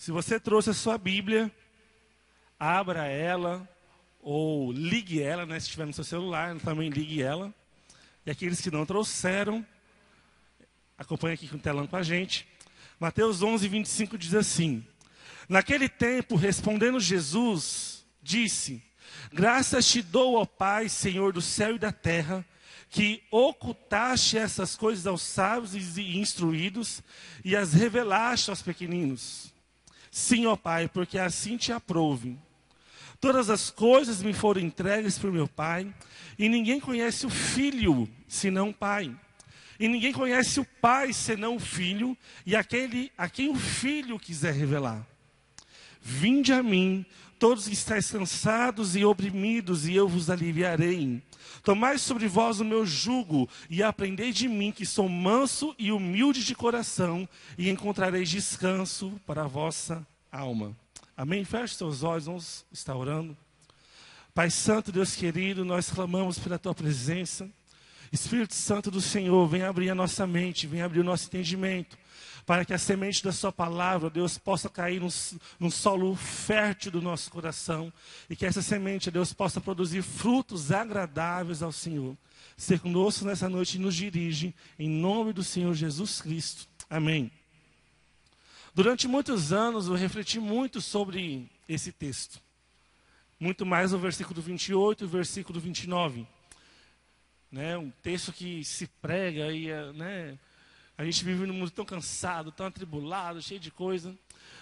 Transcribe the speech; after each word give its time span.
Se 0.00 0.10
você 0.10 0.40
trouxe 0.40 0.70
a 0.70 0.72
sua 0.72 0.96
Bíblia, 0.96 1.54
abra 2.58 3.04
ela 3.06 3.68
ou 4.22 4.72
ligue 4.72 5.20
ela, 5.20 5.44
né, 5.44 5.60
se 5.60 5.66
estiver 5.66 5.84
no 5.84 5.92
seu 5.92 6.04
celular, 6.04 6.58
também 6.60 6.88
ligue 6.88 7.20
ela. 7.20 7.52
E 8.24 8.30
aqueles 8.30 8.62
que 8.62 8.70
não 8.70 8.86
trouxeram, 8.86 9.64
acompanhe 10.96 11.34
aqui 11.34 11.46
com 11.46 11.56
o 11.56 11.60
telão 11.60 11.86
com 11.86 11.96
a 11.96 12.02
gente. 12.02 12.48
Mateus 12.98 13.42
11, 13.42 13.68
25 13.68 14.16
diz 14.16 14.34
assim: 14.34 14.82
Naquele 15.46 15.86
tempo, 15.86 16.34
respondendo 16.34 16.98
Jesus, 16.98 18.02
disse: 18.22 18.82
Graças 19.30 19.86
te 19.86 20.00
dou, 20.00 20.36
ó 20.36 20.46
Pai, 20.46 20.88
Senhor 20.88 21.30
do 21.30 21.42
céu 21.42 21.76
e 21.76 21.78
da 21.78 21.92
terra, 21.92 22.42
que 22.88 23.22
ocultaste 23.30 24.38
essas 24.38 24.76
coisas 24.76 25.06
aos 25.06 25.20
sábios 25.20 25.98
e 25.98 26.16
instruídos 26.16 27.02
e 27.44 27.54
as 27.54 27.74
revelaste 27.74 28.48
aos 28.48 28.62
pequeninos. 28.62 29.52
Sim, 30.10 30.46
ó 30.46 30.56
Pai, 30.56 30.88
porque 30.88 31.18
assim 31.18 31.56
te 31.56 31.72
aprouve. 31.72 32.36
Todas 33.20 33.50
as 33.50 33.70
coisas 33.70 34.22
me 34.22 34.32
foram 34.32 34.60
entregues 34.60 35.18
por 35.18 35.30
meu 35.30 35.46
Pai, 35.46 35.92
e 36.38 36.48
ninguém 36.48 36.80
conhece 36.80 37.26
o 37.26 37.30
Filho 37.30 38.08
senão 38.26 38.70
o 38.70 38.74
Pai. 38.74 39.14
E 39.78 39.88
ninguém 39.88 40.12
conhece 40.12 40.58
o 40.58 40.64
Pai 40.80 41.12
senão 41.12 41.56
o 41.56 41.60
Filho, 41.60 42.16
e 42.44 42.56
aquele 42.56 43.12
a 43.16 43.28
quem 43.28 43.48
o 43.50 43.54
Filho 43.54 44.18
quiser 44.18 44.54
revelar. 44.54 45.06
Vinde 46.02 46.52
a 46.52 46.62
mim, 46.62 47.04
todos 47.38 47.68
que 47.68 47.74
estáis 47.74 48.10
cansados 48.10 48.96
e 48.96 49.04
oprimidos, 49.04 49.86
e 49.86 49.94
eu 49.94 50.08
vos 50.08 50.30
aliviarei. 50.30 51.22
Tomai 51.62 51.98
sobre 51.98 52.26
vós 52.26 52.60
o 52.60 52.64
meu 52.64 52.86
jugo 52.86 53.48
e 53.68 53.82
aprendei 53.82 54.32
de 54.32 54.48
mim, 54.48 54.72
que 54.72 54.86
sou 54.86 55.08
manso 55.08 55.74
e 55.78 55.92
humilde 55.92 56.44
de 56.44 56.54
coração, 56.54 57.28
e 57.56 57.68
encontrareis 57.68 58.28
descanso 58.28 59.20
para 59.26 59.42
a 59.42 59.46
vossa 59.46 60.06
alma. 60.30 60.76
Amém? 61.16 61.44
Feche 61.44 61.74
seus 61.74 62.02
olhos, 62.02 62.26
vamos 62.26 62.64
estar 62.72 62.96
orando. 62.96 63.36
Pai 64.34 64.50
Santo, 64.50 64.92
Deus 64.92 65.14
querido, 65.16 65.64
nós 65.64 65.90
clamamos 65.90 66.38
pela 66.38 66.58
tua 66.58 66.74
presença. 66.74 67.48
Espírito 68.12 68.54
Santo 68.54 68.90
do 68.90 69.00
Senhor, 69.00 69.46
vem 69.46 69.62
abrir 69.62 69.90
a 69.90 69.94
nossa 69.94 70.26
mente, 70.26 70.66
vem 70.66 70.82
abrir 70.82 71.00
o 71.00 71.04
nosso 71.04 71.26
entendimento 71.26 71.96
para 72.46 72.64
que 72.64 72.72
a 72.72 72.78
semente 72.78 73.22
da 73.22 73.32
Sua 73.32 73.52
palavra, 73.52 74.10
Deus, 74.10 74.38
possa 74.38 74.68
cair 74.68 75.00
num, 75.00 75.70
solo 75.70 76.14
fértil 76.16 76.92
do 76.92 77.02
nosso 77.02 77.30
coração 77.30 77.92
e 78.28 78.36
que 78.36 78.46
essa 78.46 78.62
semente, 78.62 79.10
Deus, 79.10 79.32
possa 79.32 79.60
produzir 79.60 80.02
frutos 80.02 80.72
agradáveis 80.72 81.62
ao 81.62 81.72
Senhor. 81.72 82.16
Ser 82.56 82.80
conosco 82.80 83.24
nessa 83.24 83.48
noite 83.48 83.76
e 83.76 83.80
nos 83.80 83.94
dirige, 83.94 84.54
em 84.78 84.88
nome 84.88 85.32
do 85.32 85.42
Senhor 85.42 85.74
Jesus 85.74 86.20
Cristo. 86.20 86.68
Amém. 86.88 87.30
Durante 88.74 89.08
muitos 89.08 89.52
anos 89.52 89.88
eu 89.88 89.94
refleti 89.94 90.38
muito 90.38 90.80
sobre 90.80 91.50
esse 91.68 91.90
texto. 91.90 92.40
Muito 93.38 93.64
mais 93.64 93.92
o 93.92 93.98
versículo 93.98 94.40
28 94.40 95.02
e 95.02 95.06
o 95.06 95.08
versículo 95.08 95.58
29. 95.58 96.26
Né, 97.50 97.76
um 97.76 97.90
texto 98.02 98.32
que 98.32 98.62
se 98.64 98.86
prega 98.86 99.52
e 99.52 99.68
né, 99.94 100.38
a 101.00 101.04
gente 101.06 101.24
vive 101.24 101.46
num 101.46 101.54
mundo 101.54 101.70
tão 101.70 101.82
cansado, 101.82 102.52
tão 102.52 102.66
atribulado, 102.66 103.40
cheio 103.40 103.58
de 103.58 103.70
coisa. 103.70 104.14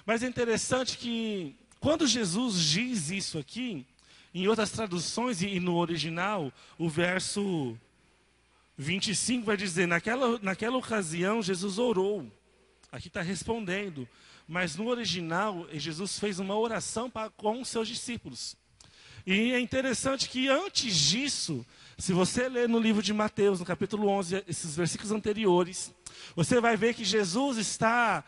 Mas 0.06 0.22
é 0.22 0.28
interessante 0.28 0.96
que 0.96 1.56
quando 1.80 2.06
Jesus 2.06 2.62
diz 2.62 3.10
isso 3.10 3.38
aqui, 3.40 3.84
em 4.32 4.46
outras 4.46 4.70
traduções 4.70 5.42
e 5.42 5.58
no 5.58 5.74
original, 5.74 6.52
o 6.78 6.88
verso 6.88 7.76
25 8.76 9.46
vai 9.46 9.56
dizer: 9.56 9.88
naquela, 9.88 10.38
naquela 10.38 10.76
ocasião 10.76 11.42
Jesus 11.42 11.76
orou. 11.76 12.30
Aqui 12.92 13.08
está 13.08 13.20
respondendo. 13.20 14.08
Mas 14.46 14.76
no 14.76 14.86
original, 14.86 15.66
Jesus 15.72 16.20
fez 16.20 16.38
uma 16.38 16.56
oração 16.56 17.10
com 17.36 17.60
os 17.60 17.68
seus 17.68 17.88
discípulos. 17.88 18.56
E 19.26 19.50
é 19.50 19.58
interessante 19.58 20.28
que 20.28 20.48
antes 20.48 20.96
disso, 20.96 21.66
se 21.98 22.12
você 22.12 22.48
ler 22.48 22.68
no 22.68 22.78
livro 22.78 23.02
de 23.02 23.12
Mateus, 23.12 23.58
no 23.58 23.66
capítulo 23.66 24.08
11, 24.08 24.44
esses 24.46 24.76
versículos 24.76 25.10
anteriores, 25.10 25.92
você 26.36 26.60
vai 26.60 26.76
ver 26.76 26.94
que 26.94 27.04
Jesus 27.04 27.58
está 27.58 28.24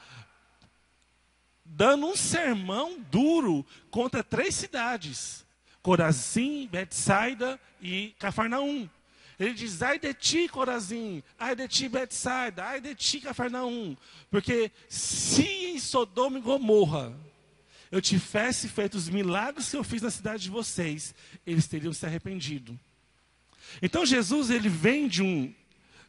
dando 1.64 2.04
um 2.06 2.16
sermão 2.16 3.00
duro 3.00 3.64
contra 3.88 4.24
três 4.24 4.56
cidades: 4.56 5.46
Corazim, 5.82 6.66
Betsaida 6.66 7.60
e 7.80 8.12
Cafarnaum. 8.18 8.90
Ele 9.38 9.54
diz: 9.54 9.80
ai 9.82 10.00
de 10.00 10.12
ti, 10.14 10.48
Corazim, 10.48 11.22
ai 11.38 11.54
de 11.54 11.68
ti, 11.68 11.88
Betsaida, 11.88 12.64
ai 12.64 12.80
de 12.80 12.92
ti, 12.96 13.20
Cafarnaum. 13.20 13.96
Porque 14.32 14.72
se 14.88 15.46
em 15.46 15.78
Sodoma 15.78 16.38
e 16.38 16.42
Gomorra 16.42 17.16
eu 17.88 18.02
tivesse 18.02 18.68
feito 18.68 18.96
os 18.96 19.08
milagres 19.08 19.70
que 19.70 19.76
eu 19.76 19.84
fiz 19.84 20.02
na 20.02 20.10
cidade 20.10 20.42
de 20.42 20.50
vocês, 20.50 21.14
eles 21.46 21.68
teriam 21.68 21.92
se 21.92 22.04
arrependido. 22.04 22.78
Então 23.82 24.04
Jesus 24.04 24.50
ele 24.50 24.68
vem 24.68 25.08
de, 25.08 25.22
um, 25.22 25.54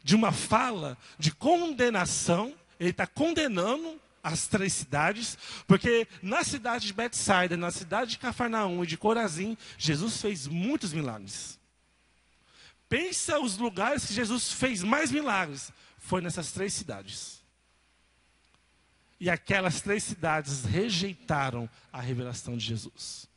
de 0.04 0.16
uma 0.16 0.32
fala 0.32 0.98
de 1.18 1.32
condenação, 1.32 2.54
ele 2.80 2.92
está 2.92 3.06
condenando 3.08 4.00
as 4.24 4.48
três 4.48 4.74
cidades, 4.74 5.38
porque 5.68 6.08
na 6.22 6.44
cidade 6.44 6.88
de 6.88 6.94
Betsaida, 6.94 7.58
na 7.58 7.72
cidade 7.72 8.12
de 8.12 8.20
Cafarnaum 8.20 8.84
e 8.84 8.88
de 8.88 8.98
Corazim, 8.98 9.58
Jesus 9.78 10.22
fez 10.22 10.48
muitos 10.48 10.94
milagres. 10.94 11.60
Pensa 12.88 13.40
os 13.40 13.58
lugares 13.58 14.06
que 14.06 14.14
Jesus 14.14 14.52
fez 14.52 14.84
mais 14.84 15.12
milagres, 15.12 15.72
foi 15.98 16.22
nessas 16.22 16.52
três 16.52 16.74
cidades. 16.74 17.42
E 19.20 19.30
aquelas 19.30 19.82
três 19.82 20.04
cidades 20.04 20.66
rejeitaram 20.66 21.70
a 21.92 22.02
revelação 22.02 22.58
de 22.58 22.66
Jesus 22.66 23.31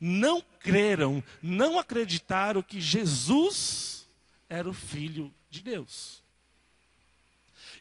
não 0.00 0.42
creram, 0.60 1.22
não 1.42 1.78
acreditaram 1.78 2.62
que 2.62 2.80
Jesus 2.80 4.08
era 4.48 4.68
o 4.68 4.72
Filho 4.72 5.32
de 5.50 5.62
Deus. 5.62 6.22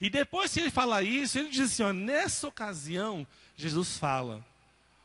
E 0.02 0.09
depois 0.09 0.53
que 0.53 0.59
ele 0.59 0.72
fala 0.72 1.02
isso, 1.02 1.40
ele 1.40 1.50
diz 1.50 1.72
assim: 1.72 1.84
ó, 1.84 1.94
nessa 1.94 2.47
ocasião, 2.47 3.25
Jesus 3.56 3.97
fala: 3.97 4.46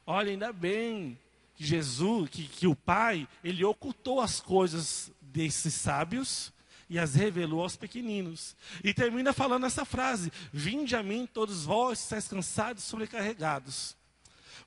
olha, 0.07 0.31
ainda 0.31 0.53
bem 0.53 1.19
que 1.57 1.65
Jesus, 1.65 2.29
que, 2.31 2.49
que 2.49 2.67
o 2.67 2.75
Pai, 2.75 3.29
ele 3.43 3.65
ocultou 3.65 4.21
as 4.21 4.41
coisas 4.41 5.11
desses 5.21 5.75
sábios 5.75 6.53
e 6.89 6.99
as 6.99 7.15
revelou 7.15 7.63
aos 7.63 7.77
pequeninos. 7.77 8.57
E 8.83 8.95
termina 8.95 9.33
falando 9.33 9.67
essa 9.67 9.85
frase: 9.85 10.33
Vinde 10.53 10.95
a 10.95 11.03
mim, 11.03 11.29
todos 11.33 11.65
vós, 11.65 12.01
estáis 12.01 12.29
cansados 12.29 12.85
e 12.85 12.87
sobrecarregados. 12.87 13.97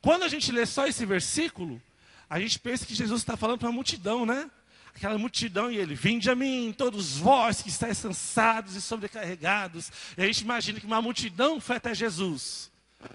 Quando 0.01 0.23
a 0.23 0.27
gente 0.27 0.51
lê 0.51 0.65
só 0.65 0.85
esse 0.87 1.05
versículo, 1.05 1.81
a 2.29 2.39
gente 2.39 2.59
pensa 2.59 2.85
que 2.85 2.95
Jesus 2.95 3.21
está 3.21 3.37
falando 3.37 3.59
para 3.59 3.67
uma 3.67 3.73
multidão, 3.73 4.25
né? 4.25 4.49
Aquela 4.93 5.17
multidão 5.17 5.71
e 5.71 5.77
ele, 5.77 5.93
vinde 5.93 6.29
a 6.29 6.35
mim, 6.35 6.73
todos 6.75 7.17
vós 7.17 7.61
que 7.61 7.69
estáis 7.69 8.01
cansados 8.01 8.75
e 8.75 8.81
sobrecarregados. 8.81 9.91
E 10.17 10.21
a 10.21 10.25
gente 10.25 10.41
imagina 10.41 10.79
que 10.79 10.85
uma 10.85 11.01
multidão 11.01 11.61
foi 11.61 11.75
até 11.77 11.93
Jesus. 11.93 12.71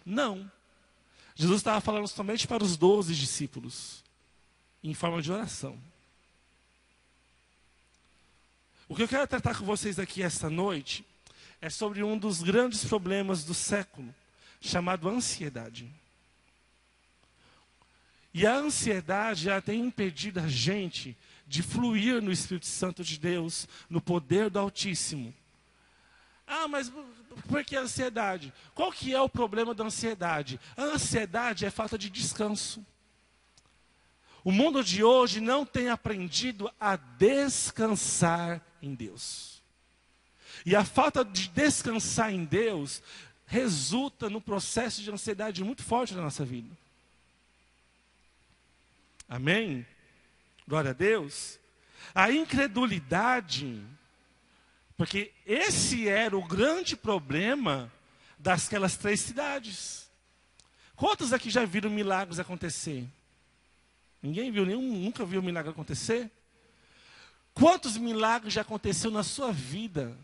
Não. 0.06 0.51
Jesus 1.34 1.59
estava 1.59 1.81
falando 1.81 2.06
somente 2.06 2.47
para 2.47 2.62
os 2.62 2.77
doze 2.77 3.15
discípulos, 3.15 4.05
em 4.83 4.95
forma 4.95 5.21
de 5.21 5.33
oração. 5.33 5.78
O 8.89 8.95
que 8.95 9.03
eu 9.03 9.09
quero 9.09 9.27
tratar 9.27 9.56
com 9.59 9.65
vocês 9.65 9.99
aqui 9.99 10.22
esta 10.22 10.49
noite 10.49 11.05
é 11.61 11.71
sobre 11.71 12.03
um 12.03 12.19
dos 12.19 12.43
grandes 12.43 12.84
problemas 12.84 13.45
do 13.45 13.55
século, 13.55 14.15
chamado 14.61 15.09
ansiedade. 15.09 15.91
E 18.34 18.47
a 18.47 18.54
ansiedade 18.54 19.44
já 19.44 19.60
tem 19.60 19.81
impedido 19.81 20.41
a 20.41 20.48
gente 20.48 21.16
de 21.47 21.62
fluir 21.62 22.22
no 22.22 22.32
Espírito 22.32 22.66
Santo 22.66 23.04
de 23.04 23.19
Deus, 23.19 23.69
no 23.91 24.00
poder 24.00 24.48
do 24.48 24.59
Altíssimo. 24.59 25.34
Ah, 26.47 26.66
mas 26.66 26.91
por 27.48 27.65
que 27.65 27.76
a 27.76 27.81
ansiedade? 27.81 28.53
Qual 28.75 28.91
que 28.91 29.15
é 29.15 29.21
o 29.21 29.28
problema 29.28 29.75
da 29.75 29.84
ansiedade? 29.84 30.59
A 30.76 30.82
ansiedade 30.82 31.66
é 31.66 31.71
falta 31.71 31.98
de 31.98 32.09
descanso. 32.09 32.84
O 34.45 34.51
mundo 34.51 34.83
de 34.83 35.04
hoje 35.04 35.41
não 35.41 35.65
tem 35.65 35.89
aprendido 35.89 36.71
a 36.80 36.97
descansar 36.97 38.60
em 38.80 38.95
Deus. 38.95 39.62
E 40.65 40.74
a 40.74 40.84
falta 40.84 41.24
de 41.24 41.48
descansar 41.48 42.33
em 42.33 42.45
Deus 42.45 43.03
resulta 43.47 44.28
no 44.28 44.41
processo 44.41 45.03
de 45.03 45.10
ansiedade 45.10 45.62
muito 45.62 45.83
forte 45.83 46.15
na 46.15 46.22
nossa 46.22 46.45
vida. 46.45 46.82
Amém? 49.33 49.87
Glória 50.69 50.91
a 50.91 50.93
Deus. 50.93 51.59
A 52.15 52.31
incredulidade, 52.31 53.83
porque 54.95 55.33
esse 55.47 56.07
era 56.07 56.37
o 56.37 56.47
grande 56.47 56.95
problema 56.95 57.91
daquelas 58.39 58.95
três 58.99 59.21
cidades. 59.21 60.11
Quantos 60.95 61.33
aqui 61.33 61.49
já 61.49 61.65
viram 61.65 61.89
milagres 61.89 62.39
acontecer? 62.39 63.09
Ninguém 64.23 64.53
viu 64.53 64.67
nenhum, 64.67 64.99
nunca 64.99 65.25
viu 65.25 65.43
milagre 65.43 65.71
acontecer? 65.71 66.31
Quantos 67.55 67.97
milagres 67.97 68.53
já 68.53 68.61
aconteceu 68.61 69.11
na 69.11 69.23
sua 69.23 69.51
vida? 69.51 70.15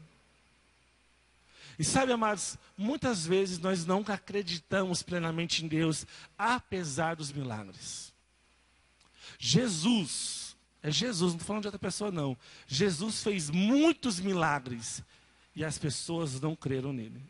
E 1.79 1.85
sabe, 1.85 2.13
amados, 2.13 2.59
muitas 2.77 3.25
vezes 3.25 3.59
nós 3.59 3.87
não 3.87 4.05
acreditamos 4.07 5.03
plenamente 5.03 5.65
em 5.65 5.69
Deus, 5.69 6.07
apesar 6.37 7.17
dos 7.17 7.33
milagres. 7.33 8.08
Jesus, 9.39 10.57
é 10.83 10.91
Jesus, 10.91 11.33
não 11.33 11.37
estou 11.37 11.47
falando 11.47 11.63
de 11.63 11.69
outra 11.69 11.79
pessoa, 11.79 12.11
não. 12.11 12.37
Jesus 12.67 13.23
fez 13.23 13.49
muitos 13.51 14.19
milagres 14.19 15.03
e 15.55 15.65
as 15.65 15.79
pessoas 15.79 16.41
não 16.41 16.57
creram 16.57 16.93
nele, 16.93 17.23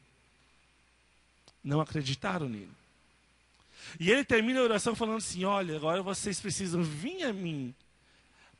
não 1.62 1.80
acreditaram 1.80 2.48
nele. 2.48 2.70
E 3.98 4.10
ele 4.10 4.24
termina 4.24 4.60
a 4.60 4.64
oração 4.64 4.94
falando 4.94 5.18
assim: 5.18 5.44
Olha, 5.44 5.76
agora 5.76 6.02
vocês 6.02 6.40
precisam 6.40 6.82
vir 6.82 7.24
a 7.24 7.32
mim 7.32 7.74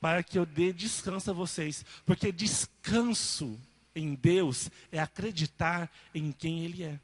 para 0.00 0.22
que 0.22 0.38
eu 0.38 0.46
dê 0.46 0.72
descanso 0.72 1.30
a 1.30 1.34
vocês, 1.34 1.84
porque 2.06 2.30
descanso 2.30 3.58
em 3.94 4.14
Deus 4.14 4.70
é 4.92 5.00
acreditar 5.00 5.90
em 6.14 6.30
quem 6.32 6.64
Ele 6.64 6.84
é. 6.84 7.00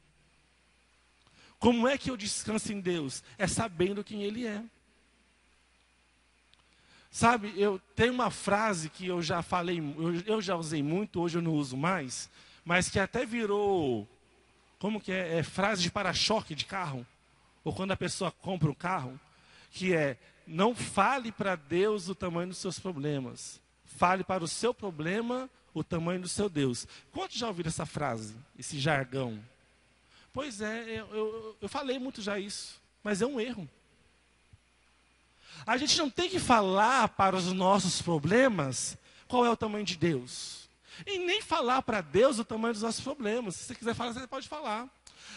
Como 1.59 1.87
é 1.87 1.97
que 1.97 2.09
eu 2.09 2.17
descanso 2.17 2.71
em 2.71 2.79
Deus? 2.79 3.23
É 3.37 3.47
sabendo 3.47 4.03
quem 4.03 4.23
Ele 4.23 4.45
é. 4.45 4.63
Sabe, 7.15 7.53
eu 7.55 7.79
tenho 7.95 8.11
uma 8.11 8.29
frase 8.29 8.89
que 8.89 9.07
eu 9.07 9.21
já 9.21 9.41
falei, 9.41 9.81
eu, 10.27 10.41
já 10.41 10.57
usei 10.57 10.83
muito, 10.83 11.21
hoje 11.21 11.37
eu 11.37 11.41
não 11.41 11.53
uso 11.53 11.77
mais, 11.77 12.29
mas 12.65 12.89
que 12.89 12.99
até 12.99 13.25
virou, 13.25 14.05
como 14.79 14.99
que 14.99 15.13
é, 15.13 15.37
é 15.37 15.41
frase 15.41 15.81
de 15.81 15.89
para-choque 15.89 16.53
de 16.53 16.65
carro, 16.65 17.07
ou 17.63 17.71
quando 17.73 17.91
a 17.91 17.95
pessoa 17.95 18.31
compra 18.31 18.69
um 18.69 18.73
carro, 18.73 19.17
que 19.71 19.95
é, 19.95 20.17
não 20.45 20.75
fale 20.75 21.31
para 21.31 21.55
Deus 21.55 22.09
o 22.09 22.15
tamanho 22.15 22.49
dos 22.49 22.57
seus 22.57 22.79
problemas, 22.79 23.61
fale 23.85 24.25
para 24.25 24.43
o 24.43 24.47
seu 24.47 24.73
problema 24.73 25.49
o 25.73 25.85
tamanho 25.85 26.19
do 26.19 26.27
seu 26.27 26.49
Deus. 26.49 26.85
Quantos 27.13 27.37
já 27.37 27.47
ouviram 27.47 27.69
essa 27.69 27.85
frase, 27.85 28.35
esse 28.59 28.77
jargão? 28.77 29.41
Pois 30.33 30.59
é, 30.59 30.99
eu, 30.99 31.15
eu, 31.15 31.57
eu 31.61 31.69
falei 31.69 31.97
muito 31.97 32.21
já 32.21 32.37
isso, 32.37 32.81
mas 33.01 33.21
é 33.21 33.25
um 33.25 33.39
erro. 33.39 33.69
A 35.65 35.77
gente 35.77 35.97
não 35.97 36.09
tem 36.09 36.29
que 36.29 36.39
falar 36.39 37.09
para 37.09 37.35
os 37.35 37.51
nossos 37.53 38.01
problemas 38.01 38.97
qual 39.27 39.45
é 39.45 39.49
o 39.49 39.57
tamanho 39.57 39.85
de 39.85 39.95
Deus. 39.95 40.69
E 41.05 41.19
nem 41.19 41.41
falar 41.41 41.81
para 41.81 42.01
Deus 42.01 42.39
o 42.39 42.45
tamanho 42.45 42.73
dos 42.73 42.83
nossos 42.83 43.01
problemas. 43.01 43.55
Se 43.55 43.65
você 43.65 43.75
quiser 43.75 43.93
falar, 43.93 44.13
você 44.13 44.27
pode 44.27 44.47
falar. 44.47 44.87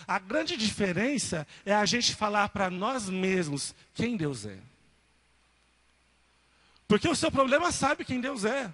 A 0.06 0.18
grande 0.18 0.56
diferença 0.56 1.46
é 1.64 1.74
a 1.74 1.84
gente 1.84 2.14
falar 2.14 2.48
para 2.50 2.70
nós 2.70 3.08
mesmos 3.08 3.74
quem 3.94 4.16
Deus 4.16 4.46
é. 4.46 4.58
Porque 6.86 7.08
o 7.08 7.14
seu 7.14 7.30
problema 7.30 7.70
sabe 7.70 8.04
quem 8.04 8.20
Deus 8.20 8.44
é. 8.44 8.72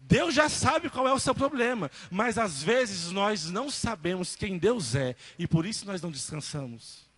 Deus 0.00 0.34
já 0.34 0.48
sabe 0.48 0.90
qual 0.90 1.08
é 1.08 1.12
o 1.12 1.18
seu 1.18 1.34
problema, 1.34 1.90
mas 2.10 2.36
às 2.36 2.62
vezes 2.62 3.10
nós 3.10 3.50
não 3.50 3.70
sabemos 3.70 4.36
quem 4.36 4.58
Deus 4.58 4.94
é 4.94 5.16
e 5.38 5.46
por 5.46 5.64
isso 5.64 5.86
nós 5.86 6.02
não 6.02 6.10
descansamos. 6.10 7.08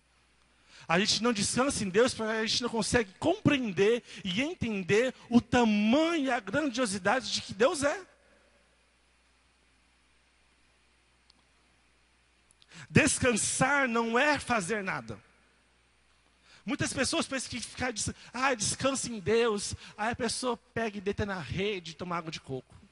A 0.87 0.99
gente 0.99 1.23
não 1.23 1.31
descansa 1.31 1.83
em 1.83 1.89
Deus 1.89 2.13
porque 2.13 2.31
a 2.31 2.45
gente 2.45 2.61
não 2.61 2.69
consegue 2.69 3.11
compreender 3.19 4.03
e 4.23 4.41
entender 4.41 5.13
o 5.29 5.39
tamanho 5.39 6.25
e 6.25 6.31
a 6.31 6.39
grandiosidade 6.39 7.31
de 7.31 7.41
que 7.41 7.53
Deus 7.53 7.83
é. 7.83 8.01
Descansar 12.89 13.87
não 13.87 14.19
é 14.19 14.37
fazer 14.37 14.83
nada. 14.83 15.19
Muitas 16.65 16.93
pessoas 16.93 17.27
pensam 17.27 17.49
que 17.49 17.59
ficar, 17.59 17.93
ah, 18.33 18.53
descansa 18.53 19.09
em 19.09 19.19
Deus. 19.19 19.75
Aí 19.97 20.11
a 20.11 20.15
pessoa 20.15 20.55
pega 20.73 20.97
e 20.97 21.01
deita 21.01 21.25
na 21.25 21.39
rede 21.39 21.91
e 21.91 21.95
toma 21.95 22.15
água 22.15 22.31
de 22.31 22.39
coco. 22.39 22.82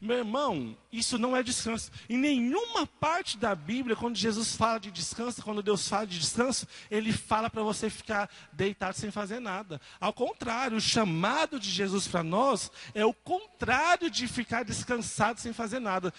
Meu 0.00 0.16
irmão, 0.16 0.74
isso 0.90 1.18
não 1.18 1.36
é 1.36 1.42
descanso. 1.42 1.90
Em 2.08 2.16
nenhuma 2.16 2.86
parte 2.86 3.36
da 3.36 3.54
Bíblia, 3.54 3.94
quando 3.94 4.16
Jesus 4.16 4.56
fala 4.56 4.80
de 4.80 4.90
descanso, 4.90 5.42
quando 5.42 5.62
Deus 5.62 5.86
fala 5.86 6.06
de 6.06 6.18
descanso, 6.18 6.66
ele 6.90 7.12
fala 7.12 7.50
para 7.50 7.62
você 7.62 7.90
ficar 7.90 8.30
deitado 8.50 8.96
sem 8.96 9.10
fazer 9.10 9.40
nada. 9.40 9.78
Ao 10.00 10.12
contrário, 10.12 10.78
o 10.78 10.80
chamado 10.80 11.60
de 11.60 11.68
Jesus 11.68 12.08
para 12.08 12.22
nós 12.22 12.72
é 12.94 13.04
o 13.04 13.12
contrário 13.12 14.10
de 14.10 14.26
ficar 14.26 14.64
descansado 14.64 15.38
sem 15.38 15.52
fazer 15.52 15.80
nada. 15.80 16.14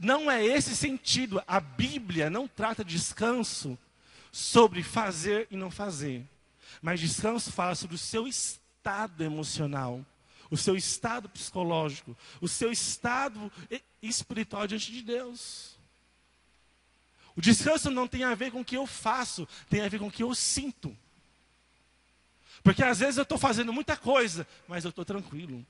Não 0.00 0.30
é 0.30 0.44
esse 0.44 0.76
sentido. 0.76 1.42
A 1.48 1.58
Bíblia 1.58 2.30
não 2.30 2.46
trata 2.46 2.84
de 2.84 2.94
descanso 2.94 3.76
sobre 4.30 4.84
fazer 4.84 5.48
e 5.50 5.56
não 5.56 5.70
fazer. 5.70 6.24
Mas 6.80 7.00
descanso 7.00 7.50
fala 7.50 7.74
sobre 7.74 7.96
o 7.96 7.98
seu 7.98 8.28
estado 8.28 9.24
emocional, 9.24 10.04
o 10.50 10.56
seu 10.56 10.76
estado 10.76 11.28
psicológico, 11.28 12.16
o 12.40 12.48
seu 12.48 12.70
estado 12.70 13.50
espiritual 14.02 14.66
diante 14.66 14.92
de 14.92 15.02
Deus. 15.02 15.76
O 17.36 17.40
descanso 17.40 17.90
não 17.90 18.08
tem 18.08 18.24
a 18.24 18.34
ver 18.34 18.50
com 18.50 18.60
o 18.60 18.64
que 18.64 18.76
eu 18.76 18.86
faço, 18.86 19.46
tem 19.68 19.82
a 19.82 19.88
ver 19.88 19.98
com 19.98 20.06
o 20.06 20.10
que 20.10 20.22
eu 20.22 20.34
sinto. 20.34 20.96
Porque 22.62 22.82
às 22.82 22.98
vezes 22.98 23.18
eu 23.18 23.22
estou 23.22 23.38
fazendo 23.38 23.72
muita 23.72 23.96
coisa, 23.96 24.46
mas 24.66 24.84
eu 24.84 24.88
estou 24.88 25.04
tranquilo. 25.04 25.64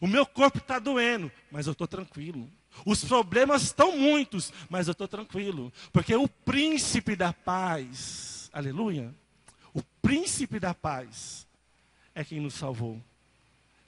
O 0.00 0.06
meu 0.08 0.26
corpo 0.26 0.58
está 0.58 0.80
doendo, 0.80 1.30
mas 1.50 1.66
eu 1.66 1.72
estou 1.72 1.86
tranquilo. 1.86 2.50
Os 2.84 3.04
problemas 3.04 3.62
estão 3.62 3.96
muitos, 3.96 4.52
mas 4.68 4.88
eu 4.88 4.92
estou 4.92 5.06
tranquilo. 5.06 5.72
Porque 5.92 6.14
o 6.16 6.26
príncipe 6.26 7.14
da 7.14 7.32
paz, 7.32 8.50
aleluia, 8.52 9.14
o 9.72 9.82
príncipe 10.02 10.58
da 10.58 10.74
paz 10.74 11.46
é 12.14 12.24
quem 12.24 12.40
nos 12.40 12.54
salvou. 12.54 13.00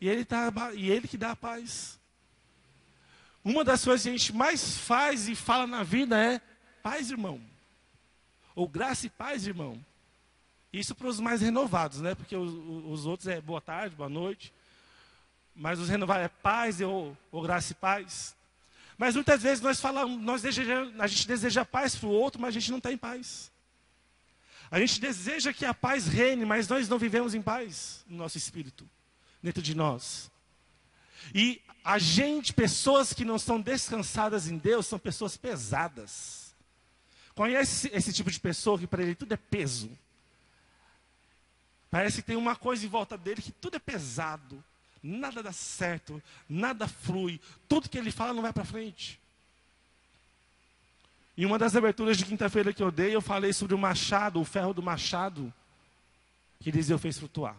E 0.04 0.08
ele, 0.10 0.22
tá, 0.22 0.52
e 0.74 0.90
ele 0.90 1.08
que 1.08 1.16
dá 1.16 1.30
a 1.30 1.36
paz. 1.36 1.98
Uma 3.42 3.64
das 3.64 3.82
coisas 3.82 4.02
que 4.02 4.10
a 4.10 4.12
gente 4.12 4.34
mais 4.34 4.76
faz 4.76 5.30
e 5.30 5.34
fala 5.34 5.66
na 5.66 5.82
vida 5.82 6.22
é 6.22 6.42
paz, 6.82 7.10
irmão. 7.10 7.40
Ou 8.54 8.68
graça 8.68 9.06
e 9.06 9.08
paz, 9.08 9.46
irmão. 9.46 9.82
Isso 10.70 10.94
para 10.94 11.06
os 11.06 11.18
mais 11.20 11.40
renovados, 11.40 12.02
né? 12.02 12.14
Porque 12.14 12.36
os, 12.36 12.52
os 12.52 13.06
outros 13.06 13.28
é 13.28 13.40
boa 13.40 13.62
tarde, 13.62 13.96
boa 13.96 14.10
noite. 14.10 14.52
Mas 15.56 15.78
os 15.78 15.88
renovados 15.88 16.26
é 16.26 16.28
paz 16.28 16.82
ou, 16.82 17.16
ou 17.32 17.40
graça 17.40 17.72
e 17.72 17.74
paz. 17.74 18.36
Mas 18.98 19.14
muitas 19.14 19.42
vezes 19.42 19.62
nós 19.62 19.80
falamos, 19.80 20.20
nós 20.20 20.42
desejamos, 20.42 21.00
a 21.00 21.06
gente 21.06 21.26
deseja 21.26 21.64
paz 21.64 21.96
para 21.96 22.10
o 22.10 22.12
outro, 22.12 22.38
mas 22.38 22.54
a 22.54 22.60
gente 22.60 22.70
não 22.70 22.78
tem 22.78 22.98
paz. 22.98 23.50
A 24.70 24.78
gente 24.78 25.00
deseja 25.00 25.50
que 25.50 25.64
a 25.64 25.72
paz 25.72 26.06
reine, 26.06 26.44
mas 26.44 26.68
nós 26.68 26.90
não 26.90 26.98
vivemos 26.98 27.34
em 27.34 27.40
paz 27.40 28.04
no 28.06 28.18
nosso 28.18 28.36
espírito, 28.36 28.86
dentro 29.44 29.62
de 29.62 29.76
nós. 29.76 30.28
E 31.32 31.60
a 31.84 31.98
gente, 31.98 32.52
pessoas 32.52 33.12
que 33.12 33.24
não 33.24 33.36
estão 33.36 33.60
descansadas 33.60 34.48
em 34.48 34.58
Deus, 34.58 34.86
são 34.86 34.98
pessoas 34.98 35.36
pesadas. 35.36 36.52
Conhece 37.36 37.88
esse 37.92 38.12
tipo 38.12 38.30
de 38.30 38.40
pessoa 38.40 38.78
que 38.78 38.86
para 38.88 39.02
ele 39.02 39.14
tudo 39.14 39.34
é 39.34 39.36
peso? 39.36 39.88
Parece 41.88 42.16
que 42.16 42.26
tem 42.26 42.36
uma 42.36 42.56
coisa 42.56 42.84
em 42.84 42.88
volta 42.88 43.16
dele 43.16 43.40
que 43.40 43.52
tudo 43.52 43.76
é 43.76 43.78
pesado 43.78 44.64
nada 45.04 45.42
dá 45.42 45.52
certo, 45.52 46.22
nada 46.48 46.88
flui, 46.88 47.38
tudo 47.68 47.90
que 47.90 47.98
ele 47.98 48.10
fala 48.10 48.32
não 48.32 48.40
vai 48.40 48.52
para 48.52 48.64
frente. 48.64 49.20
Em 51.36 51.44
uma 51.44 51.58
das 51.58 51.76
aberturas 51.76 52.16
de 52.16 52.24
quinta-feira 52.24 52.72
que 52.72 52.82
eu 52.82 52.90
dei, 52.90 53.14
eu 53.14 53.20
falei 53.20 53.52
sobre 53.52 53.74
o 53.74 53.78
machado, 53.78 54.40
o 54.40 54.44
ferro 54.44 54.72
do 54.72 54.82
machado, 54.82 55.52
que 56.60 56.70
Eliseu 56.70 56.98
fez 56.98 57.18
flutuar. 57.18 57.56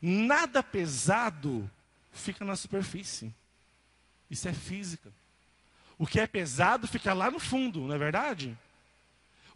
Nada 0.00 0.62
pesado 0.62 1.68
fica 2.12 2.44
na 2.44 2.56
superfície. 2.56 3.34
Isso 4.30 4.48
é 4.48 4.52
física. 4.52 5.12
O 5.98 6.06
que 6.06 6.20
é 6.20 6.26
pesado 6.26 6.86
fica 6.86 7.12
lá 7.12 7.30
no 7.30 7.40
fundo, 7.40 7.80
não 7.80 7.94
é 7.94 7.98
verdade? 7.98 8.56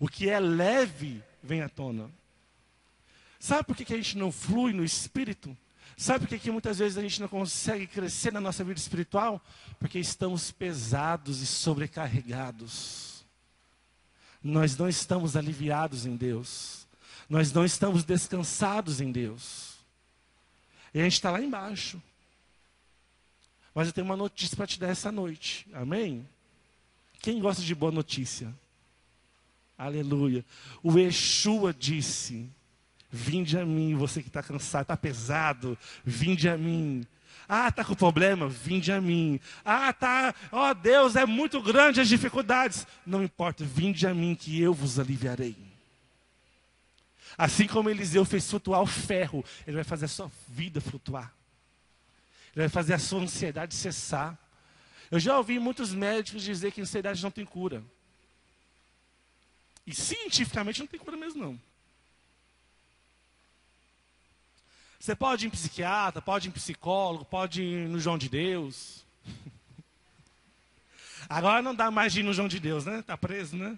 O 0.01 0.09
que 0.09 0.29
é 0.29 0.41
leve 0.41 1.23
vem 1.43 1.63
à 1.63 1.69
tona. 1.69 2.11
Sabe 3.39 3.65
por 3.65 3.77
que, 3.77 3.85
que 3.85 3.95
a 3.95 3.97
gente 3.97 4.19
não 4.19 4.33
flui 4.33 4.73
no 4.73 4.85
espírito? 4.85 5.57
Sabe 5.97 6.21
por 6.21 6.29
que, 6.29 6.39
que 6.39 6.51
muitas 6.51 6.79
vezes 6.79 6.99
a 6.99 7.03
gente 7.03 7.21
não 7.21 7.29
consegue 7.29 7.87
crescer 7.87 8.33
na 8.33 8.41
nossa 8.41 8.65
vida 8.65 8.79
espiritual? 8.79 9.41
Porque 9.79 9.99
estamos 9.99 10.51
pesados 10.51 11.41
e 11.41 11.47
sobrecarregados. 11.47 13.25
Nós 14.43 14.77
não 14.77 14.89
estamos 14.89 15.37
aliviados 15.37 16.07
em 16.07 16.17
Deus. 16.17 16.87
Nós 17.29 17.53
não 17.53 17.65
estamos 17.65 18.05
descansados 18.05 19.01
em 19.01 19.13
Deus. 19.13 19.72
E 20.95 21.01
a 21.01 21.05
gente 21.05 21.15
está 21.15 21.31
lá 21.31 21.41
embaixo. 21.41 22.03
Mas 23.75 23.87
eu 23.87 23.93
tenho 23.93 24.05
uma 24.05 24.17
notícia 24.17 24.57
para 24.57 24.67
te 24.67 24.79
dar 24.79 24.89
essa 24.89 25.11
noite. 25.11 25.67
Amém? 25.73 26.29
Quem 27.21 27.41
gosta 27.41 27.63
de 27.63 27.75
boa 27.75 27.93
notícia? 27.93 28.53
Aleluia. 29.79 30.45
O 30.83 30.99
Yeshua 30.99 31.73
disse 31.73 32.51
Vinde 33.15 33.59
a 33.59 33.67
mim, 33.67 33.95
você 33.95 34.23
que 34.23 34.29
está 34.29 34.43
cansado, 34.43 34.83
está 34.83 34.97
pesado, 34.97 35.77
vinde 36.03 36.49
a 36.49 36.57
mim. 36.57 37.07
Ah, 37.47 37.69
está 37.69 37.85
com 37.85 37.95
problema? 37.95 38.49
Vinde 38.49 38.91
a 38.91 39.03
mim. 39.03 39.39
Ah, 39.63 39.93
tá, 39.93 40.35
ó 40.51 40.71
oh, 40.71 40.75
Deus, 40.75 41.15
é 41.15 41.27
muito 41.27 41.61
grande 41.61 42.01
as 42.01 42.09
dificuldades. 42.09 42.87
Não 43.07 43.23
importa, 43.23 43.63
vinde 43.65 44.07
a 44.07 44.15
mim 44.15 44.35
que 44.35 44.59
eu 44.59 44.73
vos 44.73 44.99
aliviarei. 44.99 45.72
Assim 47.37 47.67
como 47.67 47.89
Eliseu 47.89 48.25
fez 48.25 48.49
flutuar 48.49 48.83
o 48.83 48.87
ferro, 48.87 49.45
ele 49.67 49.77
vai 49.77 49.85
fazer 49.85 50.05
a 50.05 50.09
sua 50.09 50.31
vida 50.49 50.81
flutuar. 50.81 51.33
Ele 52.55 52.65
vai 52.65 52.69
fazer 52.69 52.95
a 52.95 52.99
sua 52.99 53.21
ansiedade 53.21 53.75
cessar. 53.75 54.39
Eu 55.11 55.19
já 55.19 55.37
ouvi 55.37 55.59
muitos 55.59 55.95
médicos 55.95 56.43
dizer 56.43 56.73
que 56.73 56.81
ansiedade 56.81 57.23
não 57.23 57.31
tem 57.31 57.45
cura. 57.45 57.83
E 59.87 59.95
cientificamente 59.95 60.81
não 60.81 60.87
tem 60.87 61.01
cura 61.01 61.17
mesmo, 61.17 61.43
não. 61.43 61.61
Você 65.01 65.17
pode 65.17 65.45
ir 65.45 65.49
em 65.49 65.51
psiquiatra, 65.51 66.23
pode 66.23 66.47
ir 66.47 66.51
em 66.51 66.53
psicólogo, 66.53 67.25
pode 67.25 67.63
ir 67.63 67.89
no 67.89 67.99
João 67.99 68.17
de 68.17 68.29
Deus. 68.29 69.05
Agora 71.29 71.61
não 71.61 71.75
dá 71.75 71.91
mais 71.91 72.13
de 72.13 72.21
ir 72.21 72.23
no 72.23 72.33
João 72.33 72.47
de 72.47 72.61
Deus, 72.61 72.85
né? 72.85 73.01
Está 73.01 73.17
preso, 73.17 73.57
né? 73.57 73.77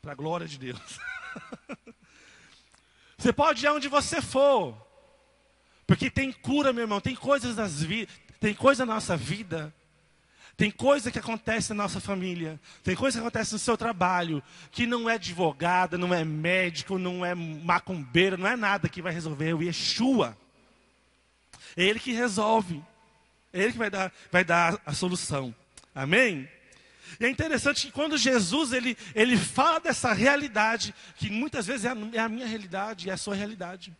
Para 0.00 0.12
a 0.12 0.14
glória 0.14 0.46
de 0.46 0.58
Deus. 0.58 0.78
Você 3.22 3.32
pode 3.32 3.64
ir 3.64 3.68
aonde 3.68 3.86
você 3.86 4.20
for. 4.20 4.76
Porque 5.86 6.10
tem 6.10 6.32
cura, 6.32 6.72
meu 6.72 6.82
irmão. 6.82 7.00
Tem 7.00 7.14
coisas 7.14 7.54
nas 7.54 7.80
vi 7.80 8.08
tem 8.40 8.52
coisa 8.52 8.84
na 8.84 8.94
nossa 8.94 9.16
vida. 9.16 9.72
Tem 10.56 10.72
coisa 10.72 11.08
que 11.08 11.20
acontece 11.20 11.72
na 11.72 11.84
nossa 11.84 12.00
família. 12.00 12.60
Tem 12.82 12.96
coisa 12.96 13.18
que 13.18 13.22
acontece 13.22 13.52
no 13.52 13.60
seu 13.60 13.76
trabalho. 13.76 14.42
Que 14.72 14.86
não 14.86 15.08
é 15.08 15.14
advogada, 15.14 15.96
não 15.96 16.12
é 16.12 16.24
médico, 16.24 16.98
não 16.98 17.24
é 17.24 17.32
macumbeiro, 17.32 18.36
não 18.36 18.48
é 18.48 18.56
nada 18.56 18.88
que 18.88 19.00
vai 19.00 19.12
resolver. 19.12 19.50
É 19.50 19.54
o 19.54 19.62
Yeshua. 19.62 20.36
É 21.76 21.84
ele 21.84 22.00
que 22.00 22.10
resolve. 22.10 22.82
É 23.52 23.62
ele 23.62 23.70
que 23.70 23.78
vai 23.78 23.90
dar, 23.90 24.12
vai 24.32 24.42
dar 24.42 24.82
a 24.84 24.92
solução. 24.92 25.54
Amém? 25.94 26.48
E 27.18 27.24
é 27.24 27.28
interessante 27.28 27.86
que 27.86 27.92
quando 27.92 28.16
Jesus 28.16 28.72
ele, 28.72 28.96
ele 29.14 29.36
fala 29.36 29.80
dessa 29.80 30.12
realidade, 30.12 30.94
que 31.16 31.30
muitas 31.30 31.66
vezes 31.66 31.84
é 31.84 31.90
a, 31.90 31.96
é 32.12 32.18
a 32.18 32.28
minha 32.28 32.46
realidade 32.46 33.10
é 33.10 33.12
a 33.12 33.16
sua 33.16 33.34
realidade. 33.34 33.94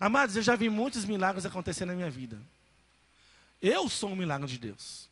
Amados, 0.00 0.36
eu 0.36 0.42
já 0.42 0.56
vi 0.56 0.68
muitos 0.68 1.04
milagres 1.04 1.46
acontecer 1.46 1.84
na 1.84 1.94
minha 1.94 2.10
vida. 2.10 2.40
Eu 3.62 3.88
sou 3.88 4.10
um 4.10 4.16
milagre 4.16 4.46
de 4.48 4.58
Deus. 4.58 5.08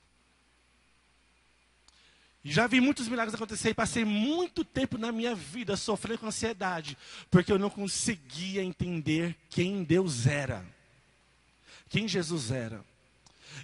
Já 2.44 2.66
vi 2.66 2.80
muitos 2.80 3.06
milagres 3.06 3.34
acontecer 3.34 3.70
e 3.70 3.74
passei 3.74 4.04
muito 4.04 4.64
tempo 4.64 4.98
na 4.98 5.12
minha 5.12 5.34
vida 5.34 5.76
sofrendo 5.76 6.18
com 6.18 6.26
ansiedade, 6.26 6.98
porque 7.30 7.52
eu 7.52 7.58
não 7.58 7.70
conseguia 7.70 8.64
entender 8.64 9.36
quem 9.48 9.84
Deus 9.84 10.26
era, 10.26 10.64
quem 11.88 12.08
Jesus 12.08 12.50
era. 12.50 12.84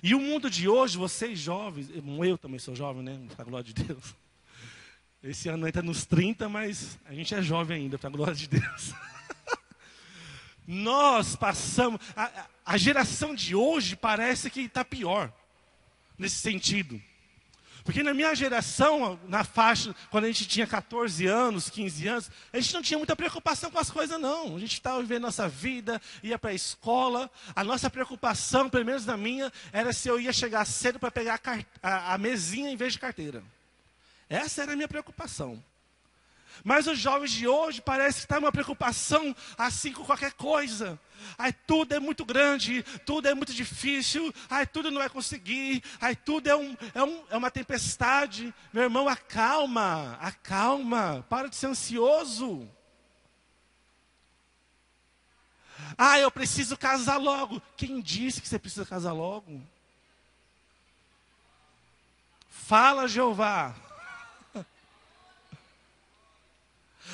E 0.02 0.14
o 0.14 0.20
mundo 0.20 0.48
de 0.50 0.68
hoje, 0.68 0.96
vocês 0.96 1.38
jovens, 1.38 1.90
eu 1.90 2.38
também 2.38 2.58
sou 2.58 2.74
jovem, 2.74 3.02
né? 3.02 3.18
Para 3.34 3.44
a 3.44 3.48
glória 3.48 3.72
de 3.72 3.84
Deus. 3.84 4.14
Esse 5.22 5.48
ano 5.48 5.66
entra 5.66 5.82
nos 5.82 6.06
30, 6.06 6.48
mas 6.48 6.98
a 7.04 7.12
gente 7.12 7.34
é 7.34 7.42
jovem 7.42 7.82
ainda, 7.82 7.98
para 7.98 8.08
a 8.08 8.12
glória 8.12 8.34
de 8.34 8.48
Deus. 8.48 8.94
Nós 10.66 11.34
passamos. 11.34 12.00
A, 12.14 12.46
a 12.64 12.76
geração 12.76 13.34
de 13.34 13.54
hoje 13.54 13.96
parece 13.96 14.50
que 14.50 14.60
está 14.60 14.84
pior, 14.84 15.32
nesse 16.16 16.36
sentido. 16.36 17.02
Porque 17.88 18.02
na 18.02 18.12
minha 18.12 18.34
geração, 18.34 19.18
na 19.28 19.42
faixa, 19.44 19.96
quando 20.10 20.24
a 20.24 20.26
gente 20.26 20.46
tinha 20.46 20.66
14 20.66 21.26
anos, 21.26 21.70
15 21.70 22.06
anos, 22.06 22.30
a 22.52 22.60
gente 22.60 22.74
não 22.74 22.82
tinha 22.82 22.98
muita 22.98 23.16
preocupação 23.16 23.70
com 23.70 23.78
as 23.78 23.90
coisas, 23.90 24.20
não. 24.20 24.56
A 24.56 24.58
gente 24.58 24.74
estava 24.74 25.00
vivendo 25.00 25.22
nossa 25.22 25.48
vida, 25.48 25.98
ia 26.22 26.38
para 26.38 26.50
a 26.50 26.54
escola. 26.54 27.30
A 27.56 27.64
nossa 27.64 27.88
preocupação, 27.88 28.68
pelo 28.68 28.84
menos 28.84 29.06
na 29.06 29.16
minha, 29.16 29.50
era 29.72 29.90
se 29.90 30.06
eu 30.06 30.20
ia 30.20 30.34
chegar 30.34 30.66
cedo 30.66 30.98
para 30.98 31.10
pegar 31.10 31.40
a, 31.42 31.64
a, 31.82 32.12
a 32.12 32.18
mesinha 32.18 32.70
em 32.70 32.76
vez 32.76 32.92
de 32.92 32.98
carteira. 32.98 33.42
Essa 34.28 34.64
era 34.64 34.74
a 34.74 34.76
minha 34.76 34.86
preocupação. 34.86 35.58
Mas 36.64 36.86
os 36.86 36.98
jovens 36.98 37.30
de 37.30 37.46
hoje 37.46 37.80
parece 37.80 38.18
que 38.18 38.24
está 38.24 38.38
uma 38.38 38.52
preocupação 38.52 39.34
assim 39.56 39.92
com 39.92 40.04
qualquer 40.04 40.32
coisa. 40.32 40.98
Ai, 41.36 41.52
tudo 41.52 41.94
é 41.94 41.98
muito 41.98 42.24
grande, 42.24 42.82
tudo 43.04 43.28
é 43.28 43.34
muito 43.34 43.52
difícil, 43.52 44.32
ai, 44.48 44.66
tudo 44.66 44.90
não 44.90 45.00
vai 45.00 45.08
conseguir, 45.08 45.82
ai, 46.00 46.14
tudo 46.14 46.48
é, 46.48 46.56
um, 46.56 46.76
é, 46.94 47.02
um, 47.02 47.24
é 47.30 47.36
uma 47.36 47.50
tempestade. 47.50 48.54
Meu 48.72 48.84
irmão, 48.84 49.08
acalma, 49.08 50.16
acalma, 50.20 51.24
para 51.28 51.48
de 51.48 51.56
ser 51.56 51.66
ansioso. 51.66 52.68
Ah, 55.96 56.18
eu 56.18 56.30
preciso 56.30 56.76
casar 56.76 57.16
logo. 57.16 57.60
Quem 57.76 58.00
disse 58.00 58.40
que 58.40 58.48
você 58.48 58.58
precisa 58.58 58.84
casar 58.84 59.12
logo? 59.12 59.60
Fala, 62.48 63.08
Jeová. 63.08 63.74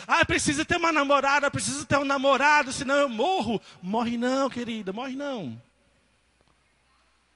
Ah, 0.07 0.25
precisa 0.25 0.65
ter 0.65 0.77
uma 0.77 0.93
namorada, 0.93 1.51
precisa 1.51 1.85
ter 1.85 1.99
um 1.99 2.05
namorado, 2.05 2.73
senão 2.73 2.97
eu 2.97 3.09
morro. 3.09 3.61
Morre 3.83 4.17
não, 4.17 4.51
querida, 4.51 4.93
morre 4.93 5.17
não. 5.17 5.61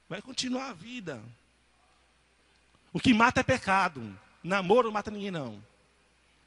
Vai 0.09 0.23
continuar 0.23 0.71
a 0.71 0.73
vida. 0.73 1.21
O 2.93 3.01
que 3.01 3.13
mata 3.13 3.41
é 3.41 3.43
pecado. 3.43 4.19
Namoro 4.43 4.89
não 4.89 4.93
mata 4.93 5.11
ninguém, 5.11 5.31
não. 5.31 5.63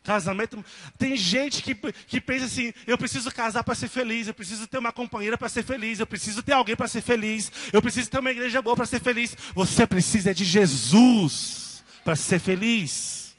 Casamento. 0.04 0.64
Tem 0.98 1.16
gente 1.16 1.62
que, 1.62 1.76
que 1.76 2.20
pensa 2.20 2.46
assim: 2.46 2.74
eu 2.88 2.98
preciso 2.98 3.32
casar 3.32 3.64
para 3.64 3.76
ser 3.76 3.88
feliz, 3.88 4.28
eu 4.28 4.34
preciso 4.34 4.68
ter 4.68 4.80
uma 4.80 4.92
companheira 4.92 5.38
para 5.38 5.48
ser 5.48 5.64
feliz, 5.64 6.00
eu 6.00 6.08
preciso 6.08 6.42
ter 6.42 6.54
alguém 6.54 6.76
para 6.76 6.88
ser 6.88 7.02
feliz, 7.02 7.52
eu 7.72 7.82
preciso 7.82 8.10
ter 8.10 8.20
uma 8.20 8.32
igreja 8.32 8.62
boa 8.62 8.76
para 8.76 8.88
ser 8.88 9.00
feliz. 9.00 9.38
Você 9.54 9.86
precisa 9.86 10.34
de 10.34 10.44
Jesus 10.44 11.84
para 12.04 12.16
ser 12.16 12.40
feliz. 12.40 13.31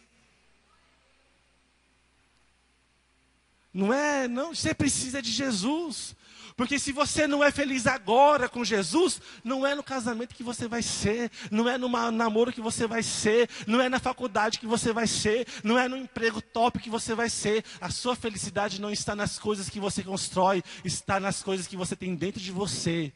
Não 3.73 3.93
é, 3.93 4.29
não, 4.29 4.55
você 4.55 4.75
precisa 4.75 5.23
de 5.23 5.31
Jesus. 5.31 6.14
Porque 6.57 6.79
se 6.79 6.93
você 6.93 7.26
não 7.26 7.43
é 7.43 7.50
feliz 7.50 7.87
agora 7.87 8.49
com 8.49 8.64
Jesus, 8.64 9.21
não 9.43 9.67
é 9.67 9.75
no 9.75 9.83
casamento 9.83 10.35
que 10.35 10.43
você 10.43 10.69
vai 10.69 10.83
ser, 10.83 11.31
não 11.50 11.69
é 11.69 11.79
no 11.79 11.88
namoro 12.11 12.52
que 12.52 12.61
você 12.61 12.87
vai 12.87 13.02
ser, 13.02 13.49
não 13.67 13.81
é 13.81 13.88
na 13.88 13.99
faculdade 13.99 14.59
que 14.59 14.67
você 14.67 14.93
vai 14.93 15.07
ser, 15.07 15.47
não 15.64 15.79
é 15.79 15.88
no 15.88 15.97
emprego 15.97 16.43
top 16.43 16.79
que 16.79 16.91
você 16.91 17.14
vai 17.14 17.31
ser. 17.31 17.64
A 17.81 17.91
sua 17.91 18.14
felicidade 18.14 18.81
não 18.81 18.91
está 18.91 19.17
nas 19.17 19.38
coisas 19.38 19.71
que 19.71 19.81
você 19.81 20.02
constrói, 20.02 20.62
está 20.85 21.19
nas 21.19 21.43
coisas 21.43 21.67
que 21.67 21.76
você 21.76 21.97
tem 21.97 22.14
dentro 22.14 22.41
de 22.41 22.52
você. 22.52 23.12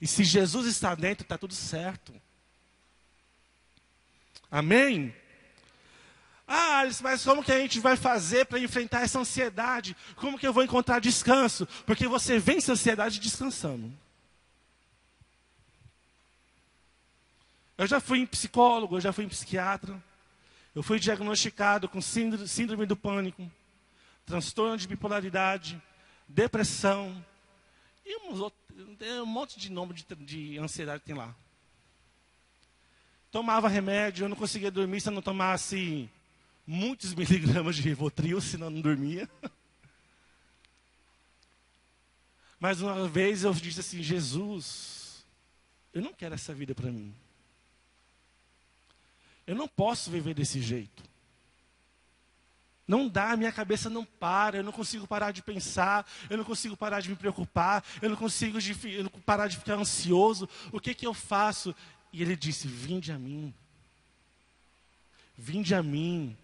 E 0.00 0.06
se 0.06 0.24
Jesus 0.24 0.66
está 0.66 0.94
dentro, 0.94 1.24
está 1.24 1.38
tudo 1.38 1.54
certo. 1.54 2.12
Amém? 4.50 5.14
Ah, 6.52 6.82
mas 7.00 7.22
como 7.22 7.44
que 7.44 7.52
a 7.52 7.60
gente 7.60 7.78
vai 7.78 7.96
fazer 7.96 8.44
para 8.44 8.58
enfrentar 8.58 9.02
essa 9.02 9.20
ansiedade? 9.20 9.96
Como 10.16 10.36
que 10.36 10.44
eu 10.44 10.52
vou 10.52 10.64
encontrar 10.64 11.00
descanso? 11.00 11.64
Porque 11.86 12.08
você 12.08 12.40
vence 12.40 12.68
a 12.68 12.74
ansiedade 12.74 13.20
descansando. 13.20 13.96
Eu 17.78 17.86
já 17.86 18.00
fui 18.00 18.18
em 18.18 18.26
psicólogo, 18.26 18.96
eu 18.96 19.00
já 19.00 19.12
fui 19.12 19.24
em 19.24 19.28
psiquiatra. 19.28 20.02
Eu 20.74 20.82
fui 20.82 20.98
diagnosticado 20.98 21.88
com 21.88 22.00
síndrome, 22.02 22.84
do 22.84 22.96
pânico, 22.96 23.48
transtorno 24.26 24.76
de 24.76 24.88
bipolaridade, 24.88 25.80
depressão 26.26 27.24
e 28.04 28.16
um 29.20 29.24
monte 29.24 29.56
de 29.56 29.70
nome 29.70 29.94
de, 29.94 30.04
de 30.16 30.58
ansiedade 30.58 30.98
que 30.98 31.06
tem 31.06 31.14
lá. 31.14 31.32
Tomava 33.30 33.68
remédio, 33.68 34.24
eu 34.24 34.28
não 34.28 34.36
conseguia 34.36 34.70
dormir 34.70 35.00
se 35.00 35.08
eu 35.08 35.12
não 35.12 35.22
tomasse 35.22 36.10
muitos 36.70 37.12
miligramas 37.14 37.74
de 37.74 37.82
Rivotril, 37.82 38.40
senão 38.40 38.70
não 38.70 38.80
dormia. 38.80 39.28
Mas 42.60 42.80
uma 42.80 43.08
vez 43.08 43.42
eu 43.42 43.52
disse 43.52 43.80
assim: 43.80 44.02
Jesus, 44.02 45.24
eu 45.92 46.00
não 46.00 46.14
quero 46.14 46.34
essa 46.34 46.54
vida 46.54 46.74
para 46.74 46.90
mim. 46.90 47.12
Eu 49.46 49.56
não 49.56 49.66
posso 49.66 50.10
viver 50.10 50.32
desse 50.32 50.60
jeito. 50.60 51.02
Não 52.86 53.08
dá, 53.08 53.36
minha 53.36 53.52
cabeça 53.52 53.88
não 53.88 54.04
para, 54.04 54.58
eu 54.58 54.64
não 54.64 54.72
consigo 54.72 55.06
parar 55.06 55.32
de 55.32 55.42
pensar, 55.42 56.04
eu 56.28 56.36
não 56.36 56.44
consigo 56.44 56.76
parar 56.76 57.00
de 57.00 57.08
me 57.08 57.16
preocupar, 57.16 57.84
eu 58.02 58.10
não 58.10 58.16
consigo 58.16 58.60
de, 58.60 58.72
eu 58.92 59.04
não 59.04 59.10
parar 59.10 59.48
de 59.48 59.56
ficar 59.56 59.74
ansioso. 59.74 60.48
O 60.70 60.80
que 60.80 60.94
que 60.94 61.06
eu 61.06 61.14
faço? 61.14 61.74
E 62.12 62.22
ele 62.22 62.36
disse: 62.36 62.68
Vinde 62.68 63.10
a 63.10 63.18
mim. 63.18 63.52
Vinde 65.36 65.74
a 65.74 65.82
mim. 65.82 66.36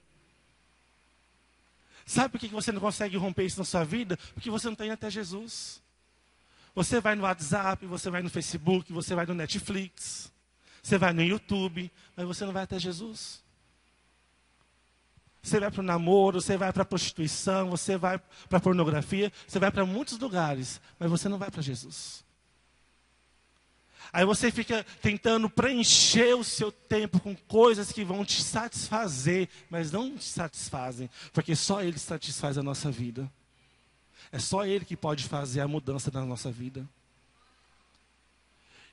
Sabe 2.07 2.31
por 2.31 2.39
que 2.39 2.47
você 2.47 2.71
não 2.71 2.81
consegue 2.81 3.17
romper 3.17 3.45
isso 3.45 3.59
na 3.59 3.65
sua 3.65 3.83
vida? 3.83 4.17
Porque 4.33 4.49
você 4.49 4.69
não 4.69 4.75
está 4.75 4.87
indo 4.87 4.95
até 4.95 5.11
Jesus. 5.11 5.83
Você 6.73 7.01
vai 7.01 7.17
no 7.17 7.25
WhatsApp, 7.25 7.85
você 7.85 8.09
vai 8.09 8.23
no 8.23 8.31
Facebook, 8.31 8.93
você 8.93 9.15
vai 9.15 9.27
no 9.27 9.35
Netflix, 9.35 10.31
você 10.83 10.97
vai 10.99 11.13
no 11.13 11.23
YouTube, 11.23 11.91
mas 12.15 12.27
você 12.27 12.45
não 12.45 12.53
vai 12.53 12.63
até 12.63 12.79
Jesus. 12.79 13.43
Você 15.43 15.59
vai 15.59 15.71
para 15.71 15.81
o 15.81 15.85
namoro, 15.85 16.41
você 16.41 16.57
vai 16.57 16.73
para 16.73 16.83
a 16.83 16.87
prostituição, 16.87 17.71
você 17.71 17.97
vai 17.97 18.19
para 18.49 18.59
a 18.59 18.61
pornografia, 18.61 19.33
você 19.47 19.59
vai 19.59 19.71
para 19.71 19.87
muitos 19.87 20.19
lugares, 20.19 20.81
mas 20.99 21.11
você 21.11 21.29
não 21.29 21.39
vai 21.39 21.51
para 21.51 21.63
Jesus. 21.63 22.26
Aí 24.13 24.25
você 24.25 24.51
fica 24.51 24.85
tentando 25.03 25.49
preencher 25.51 26.35
o 26.35 26.45
seu 26.45 26.71
tempo 26.71 27.21
com 27.21 27.35
coisas 27.35 27.93
que 27.93 28.05
vão 28.05 28.25
te 28.25 28.43
satisfazer, 28.43 29.49
mas 29.69 29.91
não 29.91 30.17
te 30.17 30.25
satisfazem, 30.25 31.11
porque 31.33 31.55
só 31.55 31.83
Ele 31.83 31.99
satisfaz 31.99 32.57
a 32.57 32.63
nossa 32.63 32.91
vida. 32.91 33.31
É 34.33 34.39
só 34.39 34.67
Ele 34.67 34.85
que 34.85 34.97
pode 34.97 35.25
fazer 35.25 35.61
a 35.61 35.69
mudança 35.69 36.11
na 36.11 36.25
nossa 36.25 36.51
vida. 36.51 36.89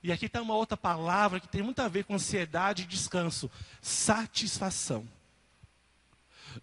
E 0.02 0.12
aqui 0.12 0.26
está 0.26 0.42
uma 0.42 0.54
outra 0.54 0.76
palavra 0.76 1.40
que 1.40 1.48
tem 1.48 1.62
muito 1.62 1.80
a 1.80 1.88
ver 1.88 2.04
com 2.04 2.14
ansiedade 2.14 2.82
e 2.82 2.86
descanso: 2.86 3.50
satisfação. 3.80 5.08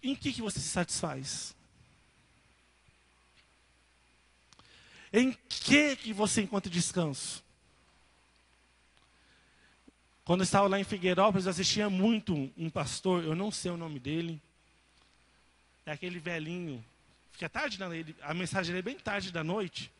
Em 0.02 0.14
que, 0.14 0.32
que 0.32 0.40
você 0.40 0.60
se 0.60 0.68
satisfaz? 0.68 1.54
Em 5.12 5.36
que, 5.48 5.96
que 5.96 6.12
você 6.12 6.40
encontra 6.40 6.70
descanso? 6.70 7.42
Quando 10.24 10.40
eu 10.40 10.44
estava 10.44 10.68
lá 10.68 10.78
em 10.78 10.84
Figueirópolis, 10.84 11.46
eu 11.46 11.50
assistia 11.50 11.90
muito 11.90 12.50
um 12.56 12.70
pastor, 12.70 13.24
eu 13.24 13.34
não 13.34 13.50
sei 13.50 13.72
o 13.72 13.76
nome 13.76 13.98
dele. 13.98 14.40
É 15.84 15.92
aquele 15.92 16.20
velhinho. 16.20 16.84
Fica 17.32 17.48
tarde 17.48 17.76
da 17.76 17.88
noite, 17.88 18.14
a 18.22 18.32
mensagem 18.32 18.76
é 18.76 18.82
bem 18.82 18.96
tarde 18.96 19.32
da 19.32 19.42
noite. 19.42 19.90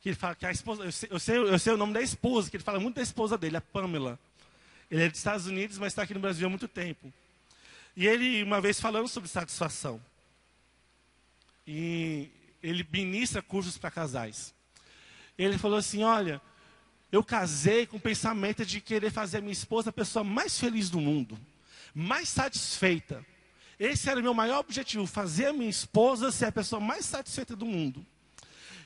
Que 0.00 0.10
ele 0.10 0.16
fala 0.16 0.34
que 0.34 0.46
a 0.46 0.52
esposa, 0.52 0.84
eu 0.84 0.92
sei, 0.92 1.08
eu 1.10 1.18
sei, 1.18 1.38
eu 1.38 1.58
sei 1.58 1.72
o 1.72 1.76
nome 1.76 1.92
da 1.92 2.02
esposa, 2.02 2.48
que 2.48 2.56
ele 2.56 2.62
fala 2.64 2.78
muito 2.78 2.96
da 2.96 3.02
esposa 3.02 3.36
dele, 3.36 3.56
a 3.56 3.60
Pamela. 3.60 4.18
Ele 4.90 5.02
é 5.02 5.08
dos 5.08 5.18
Estados 5.18 5.46
Unidos, 5.46 5.78
mas 5.78 5.88
está 5.88 6.02
aqui 6.02 6.14
no 6.14 6.20
Brasil 6.20 6.46
há 6.46 6.50
muito 6.50 6.68
tempo. 6.68 7.12
E 7.96 8.06
ele, 8.06 8.42
uma 8.42 8.60
vez 8.60 8.78
falando 8.78 9.08
sobre 9.08 9.28
satisfação. 9.28 10.00
E 11.66 12.30
ele 12.62 12.86
ministra 12.92 13.42
cursos 13.42 13.78
para 13.78 13.90
casais. 13.90 14.54
Ele 15.38 15.58
falou 15.58 15.78
assim: 15.78 16.04
Olha, 16.04 16.40
eu 17.14 17.22
casei 17.22 17.86
com 17.86 17.96
o 17.96 18.00
pensamento 18.00 18.66
de 18.66 18.80
querer 18.80 19.08
fazer 19.08 19.38
a 19.38 19.40
minha 19.40 19.52
esposa 19.52 19.90
a 19.90 19.92
pessoa 19.92 20.24
mais 20.24 20.58
feliz 20.58 20.90
do 20.90 21.00
mundo, 21.00 21.38
mais 21.94 22.28
satisfeita. 22.28 23.24
Esse 23.78 24.10
era 24.10 24.18
o 24.18 24.22
meu 24.22 24.34
maior 24.34 24.58
objetivo, 24.58 25.06
fazer 25.06 25.46
a 25.46 25.52
minha 25.52 25.70
esposa 25.70 26.32
ser 26.32 26.46
a 26.46 26.52
pessoa 26.52 26.80
mais 26.80 27.06
satisfeita 27.06 27.54
do 27.54 27.66
mundo. 27.66 28.04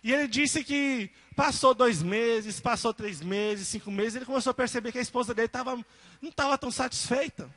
E 0.05 0.13
ele 0.13 0.29
disse 0.29 0.63
que 0.63 1.11
passou 1.35 1.73
dois 1.73 2.03
meses, 2.03 2.61
passou 2.61 2.93
três 2.93 3.23
meses, 3.23 3.67
cinco 3.67 3.91
meses, 3.91 4.17
ele 4.17 4.27
começou 4.27 4.51
a 4.51 4.55
perceber 4.55 4.93
que 4.93 4.99
a 4.99 5.03
esposa 5.03 5.33
dele 5.33 5.49
tava, 5.49 5.75
não 6.21 6.29
estava 6.29 6.59
tão 6.59 6.71
satisfeita. 6.71 7.49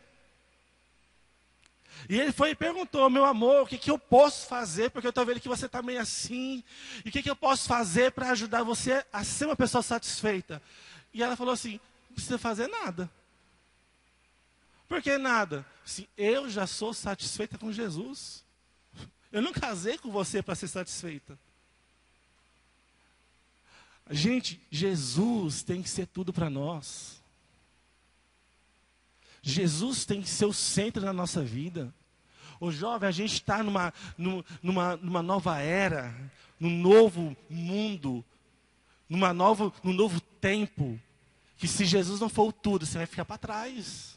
E 2.12 2.20
ele 2.20 2.34
foi 2.34 2.50
e 2.50 2.56
perguntou, 2.56 3.10
meu 3.10 3.24
amor, 3.24 3.62
o 3.62 3.66
que, 3.66 3.78
que 3.78 3.90
eu 3.90 3.98
posso 3.98 4.46
fazer? 4.46 4.92
Porque 4.92 5.08
eu 5.08 5.12
estou 5.12 5.26
vendo 5.26 5.40
que 5.40 5.48
você 5.48 5.66
está 5.66 5.82
meio 5.82 6.02
assim. 6.02 6.62
E 7.06 7.08
o 7.08 7.12
que, 7.12 7.24
que 7.24 7.30
eu 7.30 7.38
posso 7.38 7.70
fazer 7.70 8.12
para 8.12 8.32
ajudar 8.32 8.64
você 8.64 9.06
a 9.14 9.24
ser 9.24 9.46
uma 9.46 9.56
pessoa 9.56 9.82
satisfeita? 9.82 10.62
E 11.14 11.24
ela 11.24 11.38
falou 11.38 11.54
assim, 11.54 11.80
não 12.10 12.16
precisa 12.16 12.38
fazer 12.38 12.68
nada. 12.68 13.10
Por 14.90 15.02
que 15.02 15.18
nada? 15.18 15.66
Assim, 15.86 16.06
eu 16.18 16.50
já 16.50 16.68
sou 16.68 16.94
satisfeita 16.94 17.58
com 17.58 17.72
Jesus. 17.72 18.44
Eu 19.32 19.42
não 19.42 19.54
casei 19.54 19.98
com 19.98 20.12
você 20.12 20.44
para 20.44 20.54
ser 20.54 20.68
satisfeita. 20.68 21.40
Gente, 24.10 24.62
Jesus 24.70 25.64
tem 25.64 25.82
que 25.82 25.90
ser 25.90 26.08
tudo 26.08 26.34
para 26.34 26.50
nós. 26.50 27.22
Jesus 29.42 30.04
tem 30.04 30.22
que 30.22 30.30
ser 30.30 30.44
o 30.44 30.52
centro 30.52 31.02
da 31.02 31.14
nossa 31.14 31.42
vida. 31.42 31.96
O 32.62 32.72
jovem, 32.72 33.10
a 33.10 33.12
gente 33.12 33.34
está 33.34 33.64
numa, 33.64 33.92
numa, 34.62 34.96
numa 34.98 35.24
nova 35.24 35.58
era, 35.58 36.14
num 36.60 36.70
novo 36.70 37.36
mundo, 37.50 38.24
numa 39.10 39.34
nova, 39.34 39.74
num 39.84 39.92
novo 39.92 40.22
tempo. 40.40 41.00
Que 41.58 41.68
se 41.68 41.86
Jesus 41.86 42.20
não 42.20 42.30
for 42.30 42.50
o 42.50 42.52
tudo, 42.52 42.86
você 42.86 43.00
vai 43.00 43.08
ficar 43.08 43.26
para 43.26 43.40
trás. 43.40 44.16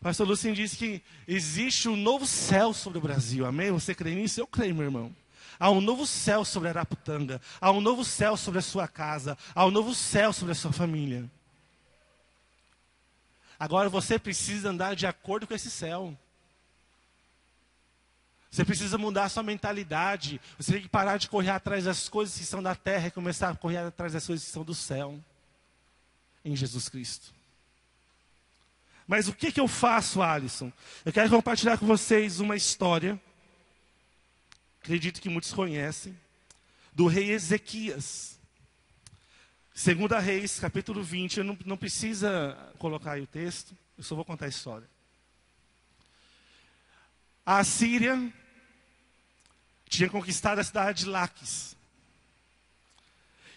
Pastor 0.00 0.28
Lucien 0.28 0.54
disse 0.54 0.76
que 0.76 1.02
existe 1.26 1.88
um 1.88 1.96
novo 1.96 2.24
céu 2.24 2.72
sobre 2.72 2.98
o 2.98 3.02
Brasil. 3.02 3.44
Amém? 3.44 3.72
Você 3.72 3.92
crê 3.92 4.14
nisso? 4.14 4.40
Eu 4.40 4.46
creio, 4.46 4.76
meu 4.76 4.84
irmão. 4.84 5.12
Há 5.58 5.72
um 5.72 5.80
novo 5.80 6.06
céu 6.06 6.44
sobre 6.44 6.68
Araputanga. 6.68 7.40
Há 7.60 7.72
um 7.72 7.80
novo 7.80 8.04
céu 8.04 8.36
sobre 8.36 8.60
a 8.60 8.62
sua 8.62 8.86
casa. 8.86 9.36
Há 9.52 9.66
um 9.66 9.72
novo 9.72 9.92
céu 9.92 10.32
sobre 10.32 10.52
a 10.52 10.54
sua 10.54 10.70
família. 10.70 11.28
Agora 13.58 13.88
você 13.88 14.18
precisa 14.18 14.70
andar 14.70 14.94
de 14.94 15.06
acordo 15.06 15.46
com 15.46 15.54
esse 15.54 15.70
céu. 15.70 16.16
Você 18.50 18.64
precisa 18.64 18.96
mudar 18.96 19.24
a 19.24 19.28
sua 19.28 19.42
mentalidade. 19.42 20.40
Você 20.58 20.72
tem 20.72 20.82
que 20.82 20.88
parar 20.88 21.18
de 21.18 21.28
correr 21.28 21.50
atrás 21.50 21.84
das 21.84 22.08
coisas 22.08 22.38
que 22.38 22.44
são 22.44 22.62
da 22.62 22.74
terra 22.74 23.08
e 23.08 23.10
começar 23.10 23.50
a 23.50 23.54
correr 23.54 23.78
atrás 23.78 24.12
das 24.12 24.26
coisas 24.26 24.46
que 24.46 24.52
são 24.52 24.64
do 24.64 24.74
céu. 24.74 25.22
Em 26.44 26.54
Jesus 26.54 26.88
Cristo. 26.88 27.34
Mas 29.06 29.28
o 29.28 29.32
que, 29.32 29.52
que 29.52 29.60
eu 29.60 29.68
faço, 29.68 30.22
Alisson? 30.22 30.72
Eu 31.04 31.12
quero 31.12 31.30
compartilhar 31.30 31.78
com 31.78 31.86
vocês 31.86 32.40
uma 32.40 32.56
história. 32.56 33.20
Acredito 34.80 35.20
que 35.20 35.28
muitos 35.28 35.52
conhecem. 35.52 36.18
Do 36.92 37.06
rei 37.06 37.30
Ezequias. 37.30 38.38
Segunda 39.78 40.18
Reis, 40.18 40.58
capítulo 40.58 41.02
20, 41.02 41.42
não, 41.42 41.58
não 41.66 41.76
precisa 41.76 42.56
colocar 42.78 43.12
aí 43.12 43.20
o 43.20 43.26
texto, 43.26 43.76
eu 43.98 44.02
só 44.02 44.14
vou 44.14 44.24
contar 44.24 44.46
a 44.46 44.48
história. 44.48 44.88
A 47.44 47.62
Síria 47.62 48.32
tinha 49.86 50.08
conquistado 50.08 50.60
a 50.60 50.64
cidade 50.64 51.04
de 51.04 51.10
Laques. 51.10 51.76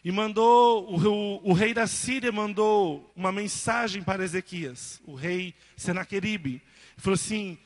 E 0.03 0.12
mandou, 0.12 0.93
o, 0.93 1.49
o, 1.51 1.53
rei 1.53 1.73
da 1.73 1.88
Síria 1.88 2.34
mandou 2.34 3.10
uma 3.15 3.32
mensagem 3.32 4.03
para 4.03 4.21
Ezequias, 4.21 4.99
o 5.05 5.15
rei 5.15 5.55
Senaqueribe. 5.77 6.62
Falou 6.97 7.15
assim, 7.15 7.58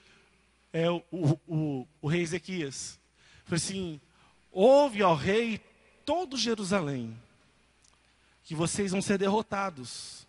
é, 0.72 0.88
o, 0.92 1.02
o, 1.48 1.88
o 2.00 2.08
rei 2.08 2.22
Ezequias, 2.22 3.00
falou 3.46 3.58
assim, 3.58 4.00
ouve 4.52 5.02
ao 5.02 5.16
rei 5.16 5.60
todo 6.06 6.38
Jerusalém 6.38 7.18
que 8.44 8.56
vocês 8.56 8.92
vão 8.92 9.02
ser 9.02 9.18
derrotados. 9.18 10.28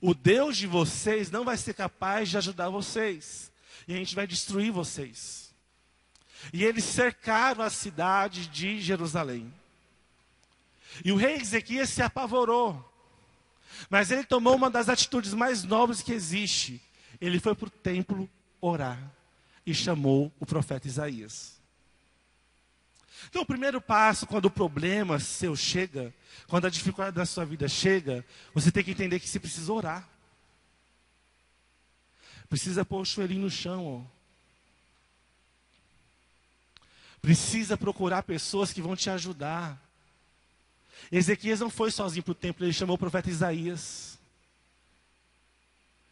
O 0.00 0.14
Deus 0.14 0.56
de 0.56 0.66
vocês 0.66 1.30
não 1.30 1.44
vai 1.44 1.56
ser 1.56 1.74
capaz 1.74 2.28
de 2.28 2.36
ajudar 2.36 2.68
vocês. 2.68 3.50
E 3.88 3.94
a 3.94 3.96
gente 3.96 4.14
vai 4.14 4.26
destruir 4.26 4.70
vocês. 4.70 5.54
E 6.52 6.64
eles 6.64 6.84
cercaram 6.84 7.62
a 7.62 7.70
cidade 7.70 8.46
de 8.46 8.80
Jerusalém. 8.80 9.52
E 11.04 11.12
o 11.12 11.16
rei 11.16 11.36
Ezequias 11.36 11.90
se 11.90 12.02
apavorou. 12.02 12.92
Mas 13.90 14.10
ele 14.10 14.24
tomou 14.24 14.54
uma 14.54 14.70
das 14.70 14.88
atitudes 14.88 15.34
mais 15.34 15.62
nobres 15.62 16.02
que 16.02 16.12
existe. 16.12 16.80
Ele 17.20 17.40
foi 17.40 17.54
para 17.54 17.66
o 17.66 17.70
templo 17.70 18.28
orar 18.60 18.98
e 19.64 19.74
chamou 19.74 20.32
o 20.38 20.46
profeta 20.46 20.86
Isaías. 20.86 21.55
Então, 23.28 23.42
o 23.42 23.46
primeiro 23.46 23.80
passo, 23.80 24.26
quando 24.26 24.46
o 24.46 24.50
problema 24.50 25.18
seu 25.18 25.56
chega, 25.56 26.14
quando 26.46 26.66
a 26.66 26.70
dificuldade 26.70 27.16
da 27.16 27.26
sua 27.26 27.44
vida 27.44 27.68
chega, 27.68 28.24
você 28.54 28.70
tem 28.70 28.84
que 28.84 28.90
entender 28.90 29.18
que 29.18 29.28
você 29.28 29.40
precisa 29.40 29.72
orar. 29.72 30.08
Precisa 32.48 32.84
pôr 32.84 33.00
o 33.00 33.04
joelhinho 33.04 33.42
no 33.42 33.50
chão. 33.50 33.86
Ó. 33.86 34.16
Precisa 37.20 37.76
procurar 37.76 38.22
pessoas 38.22 38.72
que 38.72 38.80
vão 38.80 38.94
te 38.94 39.10
ajudar. 39.10 39.82
Ezequias 41.10 41.60
não 41.60 41.70
foi 41.70 41.90
sozinho 41.90 42.22
para 42.22 42.32
o 42.32 42.34
templo, 42.34 42.64
ele 42.64 42.72
chamou 42.72 42.96
o 42.96 42.98
profeta 42.98 43.30
Isaías. 43.30 44.18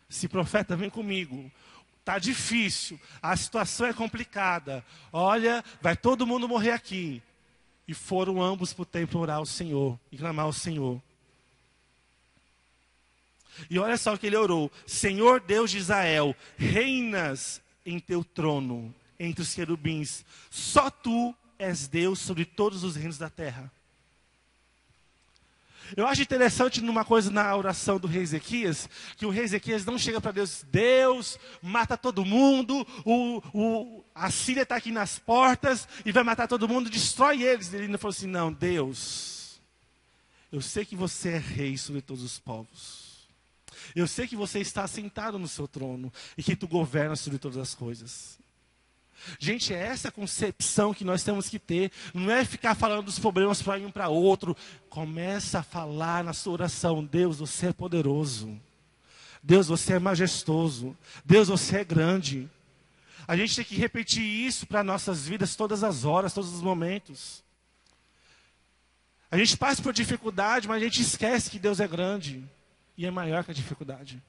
Se 0.09 0.29
profeta, 0.29 0.77
vem 0.77 0.91
comigo. 0.91 1.51
Está 2.05 2.19
difícil, 2.19 3.01
a 3.23 3.35
situação 3.35 3.87
é 3.87 3.95
complicada. 3.95 4.85
Olha, 5.11 5.65
vai 5.81 5.97
todo 5.97 6.27
mundo 6.27 6.47
morrer 6.47 6.73
aqui. 6.73 7.23
E 7.89 7.95
foram 7.95 8.43
ambos 8.43 8.75
para 8.75 8.83
o 8.83 8.85
templo 8.85 9.23
orar 9.23 9.39
ao 9.39 9.47
Senhor 9.47 9.99
e 10.13 10.19
clamar 10.19 10.45
ao 10.45 10.53
Senhor. 10.53 11.01
E 13.71 13.79
olha 13.79 13.97
só 13.97 14.13
o 14.13 14.19
que 14.19 14.27
ele 14.27 14.37
orou: 14.37 14.71
Senhor 14.87 15.41
Deus 15.41 15.71
de 15.71 15.79
Israel, 15.79 16.37
reinas 16.59 17.63
em 17.87 17.99
teu 17.99 18.23
trono 18.23 18.95
entre 19.19 19.41
os 19.41 19.55
querubins. 19.55 20.27
Só 20.51 20.91
tu 20.91 21.35
és 21.59 21.89
Deus 21.89 22.19
sobre 22.19 22.45
todos 22.45 22.85
os 22.85 22.97
reinos 22.97 23.17
da 23.17 23.31
terra. 23.31 23.73
Eu 25.97 26.07
acho 26.07 26.23
interessante 26.23 26.81
numa 26.81 27.05
coisa 27.05 27.31
na 27.31 27.55
oração 27.55 27.99
do 27.99 28.07
rei 28.07 28.23
Ezequias, 28.23 28.89
que 29.17 29.27
o 29.27 29.31
rei 29.31 29.45
Ezequias 29.45 29.85
não 29.85 29.99
chega 29.99 30.21
para 30.21 30.33
Deus, 30.33 30.65
Deus 30.71 31.39
mata 31.61 31.97
todo 31.97 32.25
mundo, 32.25 32.87
o, 33.05 33.43
o, 33.53 34.05
a 34.15 34.31
Síria 34.31 34.63
está 34.63 34.77
aqui 34.77 34.91
nas 34.91 35.19
portas 35.19 35.87
e 36.05 36.13
vai 36.13 36.23
matar 36.23 36.49
todo 36.49 36.69
mundo, 36.69 36.89
destrói 36.89 37.43
eles. 37.43 37.73
Ele 37.73 37.85
ainda 37.85 37.99
falou 37.99 38.13
assim: 38.13 38.27
não, 38.27 38.53
Deus, 38.53 39.61
eu 40.51 40.61
sei 40.61 40.85
que 40.85 40.97
você 40.97 41.31
é 41.31 41.39
rei 41.39 41.77
sobre 41.77 42.01
todos 42.01 42.23
os 42.23 42.39
povos. 42.39 43.05
Eu 43.95 44.07
sei 44.07 44.27
que 44.27 44.37
você 44.37 44.61
está 44.61 44.87
sentado 44.87 45.39
no 45.39 45.47
seu 45.47 45.69
trono 45.69 46.13
e 46.39 46.43
que 46.43 46.57
tu 46.57 46.67
governas 46.67 47.21
sobre 47.21 47.39
todas 47.39 47.59
as 47.59 47.75
coisas. 47.75 48.39
Gente, 49.39 49.73
é 49.73 49.79
essa 49.79 50.11
concepção 50.11 50.93
que 50.93 51.05
nós 51.05 51.23
temos 51.23 51.49
que 51.49 51.59
ter. 51.59 51.91
Não 52.13 52.31
é 52.31 52.45
ficar 52.45 52.75
falando 52.75 53.07
dos 53.07 53.19
problemas 53.19 53.63
para 53.63 53.79
um 53.81 53.91
para 53.91 54.09
outro. 54.09 54.57
Começa 54.89 55.61
a 55.61 55.63
falar 55.63 56.23
na 56.25 56.33
sua 56.33 56.55
oração: 56.55 57.05
Deus, 57.05 57.39
você 57.39 57.69
é 57.69 57.73
poderoso. 57.73 58.61
Deus, 59.43 59.69
você 59.69 59.95
é 59.95 59.99
majestoso. 59.99 60.97
Deus, 61.25 61.49
você 61.49 61.79
é 61.79 61.85
grande. 61.85 62.49
A 63.27 63.37
gente 63.37 63.57
tem 63.57 63.65
que 63.65 63.77
repetir 63.77 64.23
isso 64.23 64.67
para 64.67 64.85
nossas 64.85 65.27
vidas 65.27 65.57
todas 65.57 65.83
as 65.83 66.05
horas, 66.05 66.35
todos 66.35 66.53
os 66.53 66.61
momentos. 66.61 67.43
A 69.31 69.37
gente 69.39 69.57
passa 69.57 69.83
por 69.83 69.93
dificuldade, 69.93 70.69
mas 70.69 70.81
a 70.81 70.85
gente 70.85 71.03
esquece 71.03 71.51
que 71.51 71.59
Deus 71.59 71.81
é 71.81 71.89
grande 71.89 72.45
e 72.97 73.07
é 73.07 73.11
maior 73.11 73.43
que 73.45 73.51
a 73.51 73.55
dificuldade. 73.55 74.23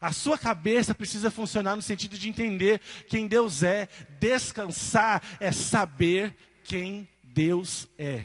A 0.00 0.12
sua 0.12 0.38
cabeça 0.38 0.94
precisa 0.94 1.30
funcionar 1.30 1.74
no 1.74 1.82
sentido 1.82 2.16
de 2.16 2.28
entender 2.28 2.80
quem 3.08 3.26
Deus 3.26 3.62
é. 3.62 3.88
Descansar 4.20 5.22
é 5.40 5.50
saber 5.50 6.36
quem 6.64 7.08
Deus 7.22 7.88
é. 7.98 8.24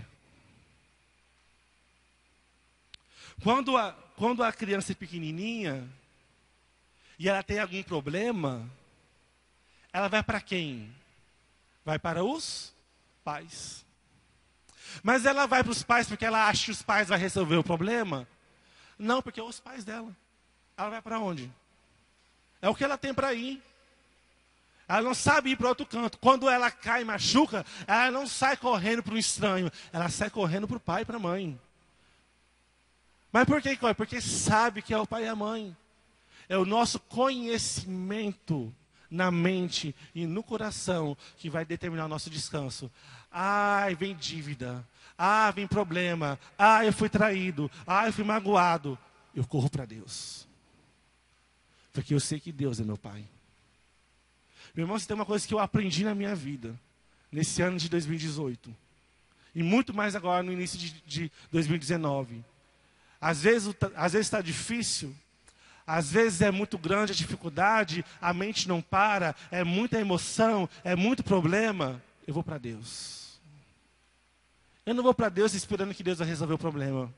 Quando 3.42 3.76
a, 3.76 3.92
quando 4.16 4.44
a 4.44 4.54
criança 4.54 4.92
é 4.92 4.96
pequenininha 4.96 5.90
e 7.18 7.28
ela 7.28 7.42
tem 7.42 7.60
algum 7.60 7.82
problema, 7.84 8.70
ela 9.92 10.08
vai 10.08 10.24
para 10.24 10.40
quem? 10.40 10.94
Vai 11.84 11.98
para 11.98 12.24
os 12.24 12.74
pais. 13.24 13.84
Mas 15.02 15.26
ela 15.26 15.48
vai 15.48 15.64
para 15.64 15.72
os 15.72 15.84
pais 15.84 16.08
porque 16.08 16.26
ela 16.26 16.48
acha 16.48 16.66
que 16.66 16.72
os 16.72 16.82
pais 16.82 17.08
vão 17.08 17.18
resolver 17.18 17.58
o 17.58 17.64
problema? 17.64 18.28
Não, 18.98 19.22
porque 19.22 19.40
é 19.40 19.44
os 19.44 19.60
pais 19.60 19.84
dela. 19.84 20.16
Ela 20.78 20.90
vai 20.90 21.02
para 21.02 21.20
onde? 21.20 21.52
É 22.64 22.70
o 22.70 22.74
que 22.74 22.82
ela 22.86 22.98
tem 22.98 23.14
para 23.14 23.34
ir. 23.34 23.62
Ela 24.88 25.02
não 25.02 25.14
sabe 25.14 25.50
ir 25.50 25.58
para 25.58 25.68
outro 25.68 25.86
canto. 25.86 26.18
Quando 26.18 26.50
ela 26.50 26.72
cai 26.72 27.02
e 27.02 27.06
machuca, 27.06 27.66
ela 27.86 28.10
não 28.10 28.26
sai 28.26 28.56
correndo 28.56 29.04
para 29.04 29.14
um 29.14 29.18
estranho. 29.18 29.70
Ela 29.92 30.08
sai 30.08 30.30
correndo 30.30 30.66
para 30.66 30.78
o 30.78 30.80
pai 30.80 31.02
e 31.02 31.06
para 31.06 31.18
a 31.18 31.20
mãe. 31.20 31.60
Mas 33.34 33.44
por 33.44 33.62
que 33.62 33.76
corre? 33.76 33.94
Porque 33.94 34.22
sabe 34.22 34.82
que 34.82 34.94
é 34.94 34.98
o 34.98 35.06
pai 35.06 35.26
e 35.26 35.28
a 35.28 35.36
mãe. 35.36 35.76
É 36.48 36.58
o 36.58 36.64
nosso 36.64 37.02
conhecimento 37.02 38.74
na 39.12 39.30
mente 39.30 39.94
e 40.16 40.26
no 40.26 40.42
coração 40.42 41.18
que 41.36 41.50
vai 41.50 41.66
determinar 41.66 42.06
o 42.06 42.10
nosso 42.10 42.30
descanso. 42.30 42.90
Ai, 43.30 43.94
vem 43.94 44.16
dívida. 44.16 44.88
Ah, 45.18 45.52
vem 45.52 45.68
problema. 45.68 46.40
Ah, 46.58 46.86
eu 46.86 46.94
fui 46.94 47.10
traído. 47.10 47.70
Ah, 47.86 48.08
eu 48.08 48.14
fui 48.14 48.24
magoado. 48.24 48.98
Eu 49.36 49.46
corro 49.46 49.70
para 49.70 49.84
Deus. 49.84 50.48
Porque 51.94 52.14
eu 52.14 52.20
sei 52.20 52.40
que 52.40 52.52
Deus 52.52 52.80
é 52.80 52.84
meu 52.84 52.98
Pai. 52.98 53.24
Meu 54.74 54.84
irmão, 54.84 54.98
se 54.98 55.08
tem 55.08 55.16
uma 55.16 55.26
coisa 55.26 55.48
que 55.48 55.54
eu 55.54 55.60
aprendi 55.60 56.04
na 56.04 56.16
minha 56.16 56.36
vida, 56.36 56.78
nesse 57.32 57.62
ano 57.62 57.78
de 57.78 57.88
2018, 57.88 58.76
e 59.54 59.62
muito 59.62 59.94
mais 59.94 60.16
agora 60.16 60.42
no 60.42 60.52
início 60.52 60.78
de, 60.78 60.92
de 61.06 61.32
2019. 61.52 62.44
Às 63.22 63.44
vezes 63.44 63.74
às 63.96 64.14
está 64.16 64.42
difícil, 64.42 65.16
às 65.86 66.12
vezes 66.12 66.42
é 66.42 66.50
muito 66.50 66.78
grande 66.78 67.12
a 67.12 67.16
dificuldade, 67.16 68.04
a 68.20 68.34
mente 68.34 68.68
não 68.68 68.82
para, 68.82 69.36
é 69.52 69.64
muita 69.64 70.00
emoção, 70.00 70.68
é 70.84 70.96
muito 70.96 71.24
problema. 71.24 72.02
Eu 72.26 72.34
vou 72.34 72.44
para 72.44 72.58
Deus. 72.58 73.40
Eu 74.86 74.94
não 74.94 75.04
vou 75.04 75.14
para 75.14 75.30
Deus 75.30 75.54
esperando 75.54 75.94
que 75.94 76.04
Deus 76.04 76.18
vai 76.18 76.28
resolver 76.28 76.56
o 76.56 76.58
problema. 76.58 77.14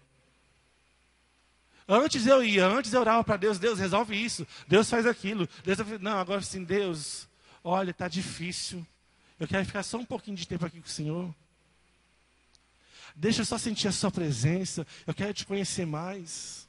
Antes 1.88 2.26
eu 2.26 2.44
ia, 2.44 2.66
antes 2.66 2.94
eu 2.94 3.00
orava 3.00 3.24
para 3.24 3.38
Deus, 3.38 3.60
Deus 3.60 3.78
resolve 3.78 4.16
isso, 4.16 4.46
Deus 4.68 4.90
faz 4.90 5.06
aquilo. 5.06 5.48
Deus, 5.64 5.78
não, 6.02 6.18
agora 6.18 6.42
sim, 6.42 6.64
Deus, 6.64 7.28
olha, 7.64 7.92
está 7.92 8.08
difícil. 8.08 8.86
Eu 9.40 9.48
quero 9.48 9.66
ficar 9.66 9.84
só 9.84 9.98
um 9.98 10.06
pouquinho 10.06 10.38
de 10.38 10.48
tempo 10.48 10.66
aqui 10.66 10.80
com 10.80 10.88
o 10.88 10.90
Senhor. 10.90 11.34
Deixa 13.16 13.42
eu 13.42 13.46
só 13.46 13.58
sentir 13.58 13.88
a 13.88 13.92
sua 13.92 14.12
presença. 14.12 14.86
Eu 15.06 15.14
quero 15.14 15.34
te 15.34 15.46
conhecer 15.46 15.86
mais. 15.86 16.68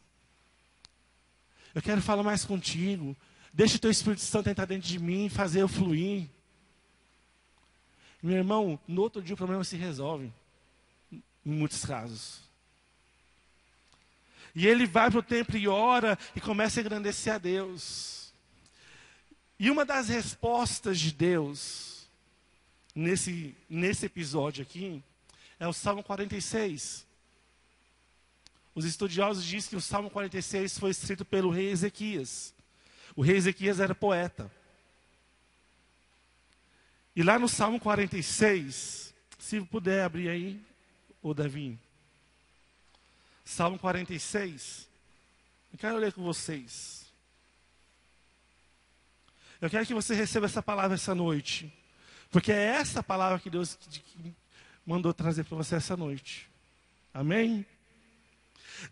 Eu 1.75 1.83
quero 1.83 2.01
falar 2.01 2.23
mais 2.23 2.45
contigo. 2.45 3.17
Deixa 3.53 3.77
o 3.77 3.81
teu 3.81 3.91
Espírito 3.91 4.23
Santo 4.23 4.49
entrar 4.49 4.65
dentro 4.65 4.89
de 4.89 4.99
mim 4.99 5.29
fazer 5.29 5.63
eu 5.63 5.69
fluir. 5.69 6.29
Meu 8.23 8.37
irmão, 8.37 8.79
no 8.87 9.03
outro 9.03 9.23
dia 9.23 9.35
o 9.35 9.37
problema 9.37 9.65
se 9.65 9.77
resolve. 9.77 10.33
Em 11.11 11.23
muitos 11.45 11.85
casos. 11.85 12.46
E 14.57 14.67
ele 14.67 14.87
vai 14.87 15.11
para 15.11 15.21
o 15.21 15.23
templo 15.23 15.59
e 15.59 15.69
ora 15.69 16.19
e 16.35 16.41
começa 16.41 16.81
a 16.81 16.83
engrandecer 16.83 17.35
a 17.35 17.37
Deus. 17.37 18.33
E 19.59 19.71
uma 19.71 19.85
das 19.85 20.09
respostas 20.09 20.99
de 20.99 21.13
Deus 21.13 22.09
nesse, 22.95 23.55
nesse 23.69 24.07
episódio 24.07 24.63
aqui 24.63 25.03
é 25.61 25.69
o 25.69 25.75
Salmo 25.75 26.03
46. 26.03 27.07
Os 28.75 28.87
estudiosos 28.87 29.45
dizem 29.45 29.69
que 29.69 29.77
o 29.77 29.81
Salmo 29.81 30.09
46 30.09 30.79
foi 30.79 30.91
escrito 30.91 31.23
pelo 31.23 31.51
rei 31.51 31.69
Ezequias. 31.69 32.55
O 33.15 33.21
rei 33.21 33.37
Ezequias 33.37 33.79
era 33.79 33.95
poeta. 33.95 34.51
E 37.15 37.23
lá 37.23 37.39
no 37.39 37.49
Salmo 37.49 37.79
46, 37.79 39.13
se 39.39 39.61
puder 39.61 40.03
abrir 40.03 40.31
aí, 40.31 40.59
o 41.23 41.35
Davi. 41.35 41.79
Salmo 43.47 43.79
46. 43.79 44.89
Eu 45.73 45.79
quero 45.79 45.97
ler 45.99 46.13
com 46.13 46.23
vocês. 46.23 47.07
Eu 49.61 49.71
quero 49.71 49.87
que 49.87 49.95
você 49.95 50.15
receba 50.15 50.47
essa 50.47 50.61
palavra 50.61 50.97
essa 50.97 51.15
noite. 51.15 51.73
Porque 52.29 52.51
é 52.51 52.65
essa 52.65 53.05
palavra 53.05 53.39
que 53.39 53.49
Deus 53.49 53.79
mandou 54.85 55.15
trazer 55.15 55.45
para 55.45 55.57
você 55.57 55.77
essa 55.77 55.97
noite. 55.97 56.49
Amém? 57.15 57.65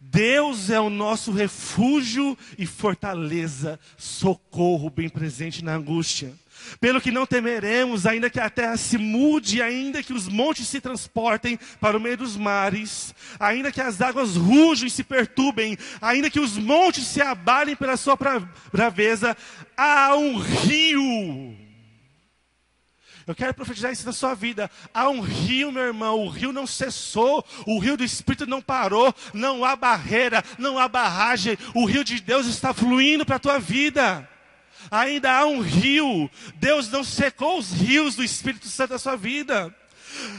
Deus 0.01 0.71
é 0.71 0.81
o 0.81 0.89
nosso 0.89 1.33
refúgio 1.33 2.39
e 2.57 2.65
fortaleza, 2.65 3.79
socorro 3.99 4.89
bem 4.89 5.09
presente 5.09 5.65
na 5.65 5.75
angústia. 5.75 6.33
Pelo 6.81 7.01
que 7.01 7.11
não 7.11 7.27
temeremos, 7.27 8.07
ainda 8.07 8.31
que 8.31 8.41
a 8.41 8.51
terra 8.51 8.77
se 8.77 8.99
mude, 8.99 9.63
ainda 9.63 10.03
que 10.03 10.13
os 10.13 10.29
montes 10.29 10.69
se 10.69 10.81
transportem 10.81 11.59
para 11.81 11.97
o 11.97 12.01
meio 12.01 12.17
dos 12.17 12.37
mares, 12.37 13.15
ainda 13.39 13.73
que 13.73 13.81
as 13.81 14.01
águas 14.01 14.37
rujam 14.37 14.87
e 14.87 14.91
se 14.91 15.05
perturbem, 15.05 15.77
ainda 16.01 16.31
que 16.31 16.41
os 16.41 16.57
montes 16.57 17.07
se 17.07 17.21
abalem 17.21 17.77
pela 17.77 17.97
sua 17.97 18.17
braveza, 18.73 19.37
há 19.77 20.15
um 20.17 20.39
rio. 20.39 21.65
Eu 23.27 23.35
quero 23.35 23.55
profetizar 23.55 23.91
isso 23.91 24.05
na 24.05 24.13
sua 24.13 24.35
vida. 24.35 24.71
Há 24.93 25.09
um 25.09 25.21
rio, 25.23 25.73
meu 25.73 25.83
irmão. 25.83 26.21
O 26.21 26.29
rio 26.29 26.53
não 26.53 26.67
cessou. 26.67 27.43
O 27.67 27.79
rio 27.79 27.97
do 27.97 28.05
Espírito 28.05 28.47
não 28.47 28.61
parou. 28.61 29.15
Não 29.33 29.65
há 29.65 29.75
barreira, 29.75 30.45
não 30.59 30.79
há 30.79 30.87
barragem. 30.87 31.57
O 31.75 31.87
rio 31.87 32.05
de 32.05 32.21
Deus 32.21 32.47
está 32.47 32.75
fluindo 32.75 33.25
para 33.25 33.37
a 33.37 33.41
tua 33.41 33.59
vida 33.59 34.29
ainda 34.91 35.33
há 35.33 35.47
um 35.47 35.61
rio. 35.61 36.31
Deus 36.57 36.91
não 36.91 37.05
secou 37.05 37.59
os 37.59 37.73
rios 37.73 38.17
do 38.17 38.25
Espírito 38.25 38.67
Santo 38.69 38.91
da 38.91 38.99
sua 38.99 39.17
vida. 39.17 39.75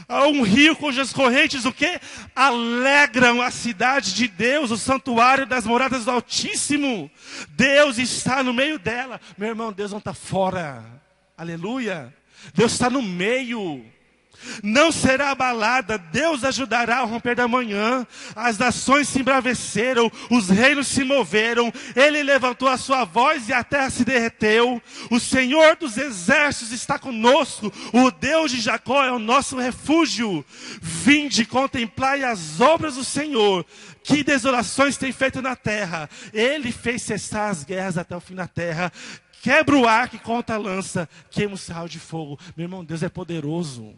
Há 0.08 0.26
um 0.26 0.42
rio 0.42 0.74
cujas 0.76 1.12
correntes 1.12 1.64
o 1.64 1.72
que? 1.72 2.00
Alegram 2.34 3.42
a 3.42 3.50
cidade 3.50 4.14
de 4.14 4.26
Deus, 4.26 4.70
o 4.70 4.78
santuário 4.78 5.46
das 5.46 5.66
moradas 5.66 6.04
do 6.04 6.10
Altíssimo. 6.10 7.10
Deus 7.50 7.98
está 7.98 8.42
no 8.42 8.54
meio 8.54 8.78
dela. 8.78 9.20
Meu 9.36 9.48
irmão, 9.48 9.72
Deus 9.72 9.90
não 9.90 9.98
está 9.98 10.14
fora. 10.14 10.84
Aleluia. 11.36 12.14
Deus 12.54 12.72
está 12.72 12.88
no 12.88 13.02
meio 13.02 13.84
não 14.62 14.90
será 14.92 15.30
abalada, 15.30 15.98
Deus 15.98 16.44
ajudará 16.44 16.98
ao 16.98 17.06
romper 17.06 17.34
da 17.34 17.48
manhã. 17.48 18.06
As 18.34 18.58
nações 18.58 19.08
se 19.08 19.20
embraveceram, 19.20 20.10
os 20.30 20.48
reinos 20.48 20.86
se 20.88 21.04
moveram, 21.04 21.72
ele 21.94 22.22
levantou 22.22 22.68
a 22.68 22.76
sua 22.76 23.04
voz 23.04 23.48
e 23.48 23.52
a 23.52 23.64
terra 23.64 23.90
se 23.90 24.04
derreteu. 24.04 24.80
O 25.10 25.18
Senhor 25.18 25.76
dos 25.76 25.96
exércitos 25.96 26.72
está 26.72 26.98
conosco, 26.98 27.72
o 27.92 28.10
Deus 28.10 28.50
de 28.50 28.60
Jacó 28.60 29.04
é 29.04 29.12
o 29.12 29.18
nosso 29.18 29.56
refúgio. 29.56 30.44
Vinde, 30.80 31.44
contemplai 31.44 32.24
as 32.24 32.60
obras 32.60 32.96
do 32.96 33.04
Senhor, 33.04 33.64
que 34.02 34.22
desolações 34.22 34.96
tem 34.96 35.12
feito 35.12 35.42
na 35.42 35.56
terra. 35.56 36.08
Ele 36.32 36.72
fez 36.72 37.02
cessar 37.02 37.50
as 37.50 37.64
guerras 37.64 37.98
até 37.98 38.16
o 38.16 38.20
fim 38.20 38.34
da 38.34 38.46
terra. 38.46 38.92
Quebra 39.42 39.76
o 39.76 39.86
arco 39.86 40.16
e 40.16 40.18
conta 40.18 40.54
a 40.54 40.58
lança, 40.58 41.08
queima 41.30 41.54
o 41.54 41.58
sarro 41.58 41.88
de 41.88 42.00
fogo. 42.00 42.38
Meu 42.56 42.64
irmão, 42.64 42.84
Deus 42.84 43.02
é 43.02 43.08
poderoso. 43.08 43.94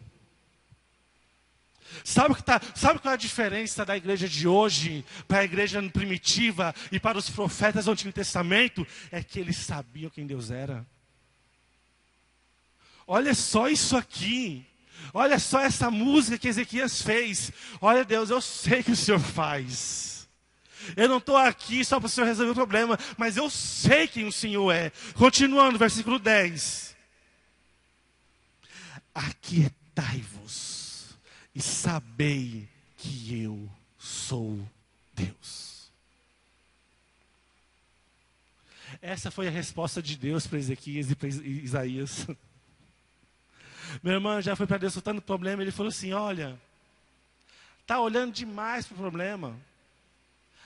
Sabe, 2.03 2.35
que 2.35 2.43
tá, 2.43 2.61
sabe 2.75 2.99
qual 2.99 3.11
é 3.11 3.15
a 3.15 3.17
diferença 3.17 3.85
da 3.85 3.97
igreja 3.97 4.27
de 4.27 4.47
hoje 4.47 5.05
para 5.27 5.39
a 5.39 5.43
igreja 5.43 5.81
primitiva 5.89 6.73
e 6.91 6.99
para 6.99 7.17
os 7.17 7.29
profetas 7.29 7.85
do 7.85 7.91
Antigo 7.91 8.11
Testamento? 8.11 8.85
É 9.11 9.23
que 9.23 9.39
eles 9.39 9.57
sabiam 9.57 10.09
quem 10.09 10.25
Deus 10.25 10.51
era. 10.51 10.85
Olha 13.07 13.33
só 13.33 13.67
isso 13.67 13.97
aqui. 13.97 14.65
Olha 15.13 15.39
só 15.39 15.61
essa 15.61 15.89
música 15.89 16.37
que 16.37 16.47
Ezequias 16.47 17.01
fez. 17.01 17.51
Olha, 17.81 18.05
Deus, 18.05 18.29
eu 18.29 18.41
sei 18.41 18.83
que 18.83 18.91
o 18.91 18.95
Senhor 18.95 19.19
faz. 19.19 20.27
Eu 20.95 21.09
não 21.09 21.17
estou 21.17 21.37
aqui 21.37 21.83
só 21.83 21.99
para 21.99 22.07
o 22.07 22.09
Senhor 22.09 22.27
resolver 22.27 22.51
o 22.51 22.55
problema, 22.55 22.97
mas 23.17 23.35
eu 23.35 23.49
sei 23.49 24.07
quem 24.07 24.25
o 24.25 24.31
Senhor 24.31 24.71
é. 24.71 24.91
Continuando, 25.15 25.77
versículo 25.77 26.19
10. 26.19 26.95
Aquietai-vos 29.13 30.68
e 31.53 31.61
sabei 31.61 32.67
que 32.97 33.41
eu 33.41 33.69
sou 33.97 34.59
Deus. 35.13 35.89
Essa 39.01 39.29
foi 39.29 39.47
a 39.47 39.51
resposta 39.51 40.01
de 40.01 40.17
Deus 40.17 40.47
para 40.47 40.59
Ezequias 40.59 41.11
e 41.11 41.15
para 41.15 41.27
Isaías. 41.27 42.27
Meu 44.03 44.13
irmão 44.13 44.41
já 44.41 44.55
foi 44.55 44.67
para 44.67 44.77
Deus 44.77 44.93
soltando 44.93 45.21
problema, 45.21 45.61
ele 45.61 45.71
falou 45.71 45.89
assim: 45.89 46.13
Olha, 46.13 46.59
está 47.81 47.99
olhando 47.99 48.33
demais 48.33 48.85
para 48.85 48.95
o 48.95 48.99
problema, 48.99 49.57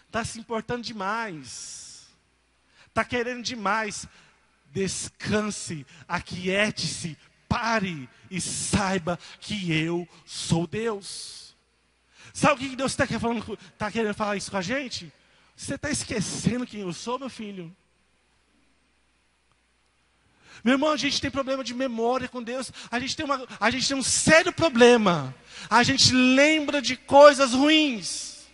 está 0.08 0.24
se 0.26 0.40
importando 0.40 0.84
demais, 0.84 2.08
está 2.88 3.04
querendo 3.04 3.44
demais. 3.44 4.08
Descanse, 4.72 5.86
aquiete-se, 6.08 7.16
pare 7.54 8.10
e 8.32 8.42
saiba 8.42 9.20
que 9.40 9.72
eu 9.72 10.10
sou 10.26 10.66
Deus. 10.66 11.56
Sabe 12.34 12.54
o 12.54 12.70
que 12.70 12.76
Deus 12.76 12.94
está 12.94 13.06
querendo, 13.06 13.60
tá 13.78 13.92
querendo 13.92 14.16
falar 14.16 14.38
isso 14.38 14.50
com 14.50 14.58
a 14.58 14.62
gente? 14.62 15.14
Você 15.56 15.76
está 15.76 15.92
esquecendo 15.92 16.66
quem 16.66 16.82
eu 16.82 16.92
sou, 16.92 17.20
meu 17.20 17.30
filho? 17.30 17.76
Meu 20.64 20.74
irmão, 20.74 20.92
a 20.92 20.98
gente 20.98 21.22
tem 21.22 21.30
problema 21.30 21.64
de 21.64 21.76
memória 21.76 22.28
com 22.28 22.42
Deus. 22.42 22.72
A 22.90 22.98
gente 23.00 23.16
tem, 23.16 23.24
uma, 23.24 23.46
a 23.60 23.70
gente 23.70 23.88
tem 23.88 23.98
um 23.98 24.02
sério 24.02 24.52
problema. 24.52 25.36
A 25.70 25.84
gente 25.84 26.12
lembra 26.12 26.82
de 26.82 26.98
coisas 26.98 27.54
ruins. 27.54 28.48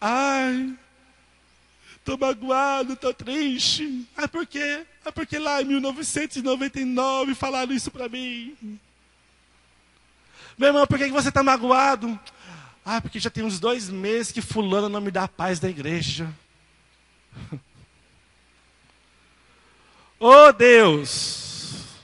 Ai, 0.00 0.76
estou 2.00 2.18
magoado, 2.18 2.94
estou 2.94 3.14
triste. 3.14 4.06
Ah, 4.16 4.26
por 4.26 4.46
quê? 4.46 4.84
Ah, 5.04 5.12
porque 5.12 5.38
lá 5.38 5.62
em 5.62 5.66
1999 5.66 7.34
falaram 7.34 7.72
isso 7.72 7.90
para 7.90 8.08
mim. 8.08 8.56
Meu 10.58 10.68
irmão, 10.68 10.86
por 10.86 10.98
que 10.98 11.08
você 11.08 11.28
está 11.28 11.42
magoado? 11.42 12.18
Ah, 12.84 13.00
porque 13.00 13.20
já 13.20 13.30
tem 13.30 13.44
uns 13.44 13.60
dois 13.60 13.88
meses 13.88 14.32
que 14.32 14.42
fulano 14.42 14.88
não 14.88 15.00
me 15.00 15.10
dá 15.10 15.24
a 15.24 15.28
paz 15.28 15.60
da 15.60 15.68
igreja. 15.68 16.28
Oh 20.22 20.52
Deus, 20.52 21.96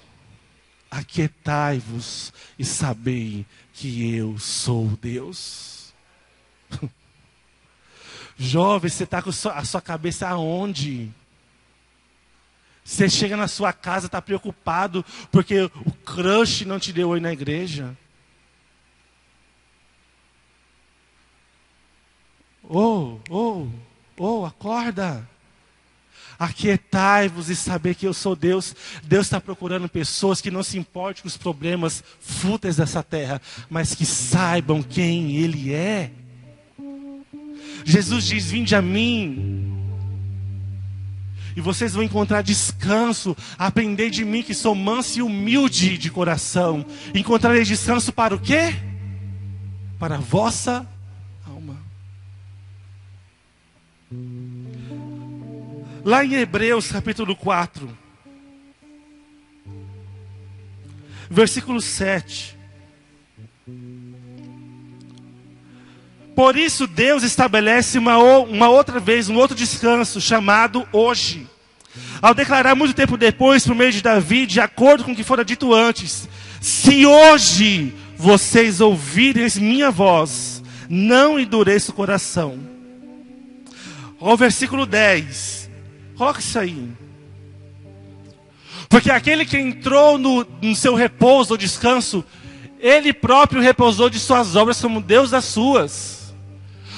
aquietai-vos 0.90 2.32
e 2.58 2.64
sabei 2.64 3.44
que 3.74 4.14
eu 4.14 4.38
sou 4.38 4.86
Deus. 5.02 5.92
Jovem, 8.38 8.90
você 8.90 9.04
está 9.04 9.22
com 9.22 9.30
a 9.30 9.64
sua 9.64 9.80
cabeça 9.80 10.28
aonde? 10.28 11.10
Você 12.84 13.08
chega 13.08 13.36
na 13.36 13.48
sua 13.48 13.72
casa, 13.72 14.06
está 14.06 14.22
preocupado 14.22 15.04
porque 15.32 15.62
o 15.62 15.92
crush 16.04 16.64
não 16.64 16.78
te 16.78 16.92
deu 16.92 17.08
oi 17.08 17.18
na 17.18 17.32
igreja. 17.32 17.96
Oh, 22.62 23.18
oh, 23.30 23.68
oh, 24.16 24.44
acorda. 24.44 25.28
Aquietai-vos 26.38 27.48
e 27.48 27.56
saber 27.56 27.94
que 27.94 28.06
eu 28.06 28.12
sou 28.12 28.36
Deus. 28.36 28.74
Deus 29.02 29.26
está 29.26 29.40
procurando 29.40 29.88
pessoas 29.88 30.40
que 30.40 30.50
não 30.50 30.62
se 30.62 30.76
importem 30.78 31.22
com 31.22 31.28
os 31.28 31.36
problemas 31.36 32.04
fúteis 32.20 32.76
dessa 32.76 33.02
terra, 33.02 33.40
mas 33.70 33.94
que 33.94 34.04
saibam 34.04 34.82
quem 34.82 35.36
Ele 35.36 35.72
é. 35.72 36.12
Jesus 37.86 38.26
diz: 38.26 38.50
Vinde 38.50 38.74
a 38.74 38.82
mim, 38.82 39.72
e 41.54 41.60
vocês 41.60 41.94
vão 41.94 42.02
encontrar 42.02 42.42
descanso. 42.42 43.36
Aprender 43.56 44.10
de 44.10 44.24
mim 44.24 44.42
que 44.42 44.52
sou 44.52 44.74
manso 44.74 45.20
e 45.20 45.22
humilde 45.22 45.96
de 45.96 46.10
coração. 46.10 46.84
Encontrarei 47.14 47.62
descanso 47.62 48.12
para 48.12 48.34
o 48.34 48.40
quê? 48.40 48.74
Para 50.00 50.16
a 50.16 50.18
vossa 50.18 50.84
alma. 51.46 51.78
Lá 56.04 56.24
em 56.24 56.34
Hebreus 56.34 56.90
capítulo 56.90 57.36
4, 57.36 57.88
versículo 61.30 61.80
7. 61.80 62.55
Por 66.36 66.54
isso 66.54 66.86
Deus 66.86 67.22
estabelece 67.22 67.96
uma, 67.96 68.18
uma 68.18 68.68
outra 68.68 69.00
vez, 69.00 69.30
um 69.30 69.36
outro 69.36 69.56
descanso, 69.56 70.20
chamado 70.20 70.86
hoje. 70.92 71.46
Ao 72.20 72.34
declarar 72.34 72.74
muito 72.74 72.92
tempo 72.92 73.16
depois, 73.16 73.66
por 73.66 73.74
meio 73.74 73.90
de 73.90 74.02
Davi, 74.02 74.44
de 74.44 74.60
acordo 74.60 75.02
com 75.02 75.12
o 75.12 75.16
que 75.16 75.24
fora 75.24 75.42
dito 75.42 75.72
antes: 75.72 76.28
Se 76.60 77.06
hoje 77.06 77.94
vocês 78.18 78.82
ouvirem 78.82 79.48
minha 79.56 79.90
voz, 79.90 80.62
não 80.90 81.40
endureça 81.40 81.90
o 81.90 81.94
coração. 81.94 82.58
Ao 84.20 84.36
versículo 84.36 84.84
10. 84.84 85.70
Coloca 86.16 86.40
isso 86.40 86.58
aí. 86.58 86.86
Porque 88.90 89.10
aquele 89.10 89.46
que 89.46 89.56
entrou 89.56 90.18
no, 90.18 90.46
no 90.60 90.76
seu 90.76 90.94
repouso 90.94 91.54
ou 91.54 91.58
descanso, 91.58 92.22
ele 92.78 93.14
próprio 93.14 93.62
repousou 93.62 94.10
de 94.10 94.20
suas 94.20 94.54
obras 94.54 94.78
como 94.78 95.00
Deus 95.00 95.30
das 95.30 95.46
suas. 95.46 96.15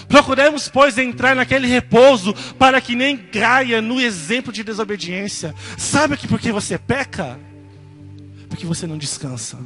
Procuremos, 0.09 0.69
pois, 0.69 0.97
entrar 0.97 1.37
naquele 1.37 1.67
repouso 1.67 2.35
para 2.59 2.81
que 2.81 2.97
nem 2.97 3.17
caia 3.17 3.83
no 3.83 4.01
exemplo 4.01 4.53
de 4.53 4.65
desobediência. 4.65 5.55
Sabe 5.77 6.17
que 6.17 6.27
por 6.27 6.41
que 6.41 6.51
você 6.51 6.79
peca? 6.79 7.39
Porque 8.49 8.65
você 8.65 8.87
não 8.87 8.97
descansa. 8.97 9.59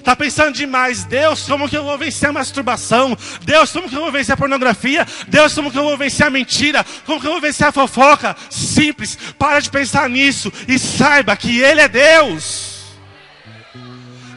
Está 0.00 0.16
pensando 0.16 0.54
demais, 0.54 1.04
Deus, 1.04 1.46
como 1.46 1.68
que 1.68 1.76
eu 1.76 1.84
vou 1.84 1.98
vencer 1.98 2.30
a 2.30 2.32
masturbação? 2.32 3.16
Deus, 3.42 3.70
como 3.70 3.88
que 3.88 3.94
eu 3.94 4.00
vou 4.00 4.10
vencer 4.10 4.32
a 4.32 4.36
pornografia? 4.36 5.06
Deus, 5.28 5.54
como 5.54 5.70
que 5.70 5.78
eu 5.78 5.84
vou 5.84 5.96
vencer 5.96 6.26
a 6.26 6.30
mentira? 6.30 6.84
Como 7.04 7.20
que 7.20 7.26
eu 7.26 7.32
vou 7.32 7.40
vencer 7.40 7.66
a 7.66 7.72
fofoca? 7.72 8.34
Simples, 8.48 9.16
para 9.38 9.60
de 9.60 9.70
pensar 9.70 10.08
nisso 10.08 10.50
e 10.66 10.78
saiba 10.78 11.36
que 11.36 11.60
Ele 11.60 11.82
é 11.82 11.88
Deus. 11.88 12.69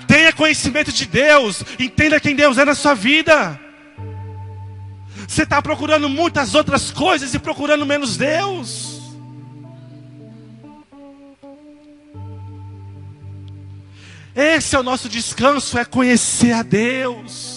Tenha 0.07 0.33
conhecimento 0.33 0.91
de 0.91 1.05
Deus. 1.05 1.63
Entenda 1.79 2.19
quem 2.19 2.35
Deus 2.35 2.57
é 2.57 2.65
na 2.65 2.75
sua 2.75 2.93
vida. 2.93 3.59
Você 5.27 5.43
está 5.43 5.61
procurando 5.61 6.09
muitas 6.09 6.53
outras 6.53 6.91
coisas 6.91 7.33
e 7.33 7.39
procurando 7.39 7.85
menos 7.85 8.17
Deus. 8.17 9.01
Esse 14.35 14.75
é 14.75 14.79
o 14.79 14.83
nosso 14.83 15.07
descanso, 15.07 15.77
é 15.77 15.85
conhecer 15.85 16.53
a 16.53 16.63
Deus. 16.63 17.53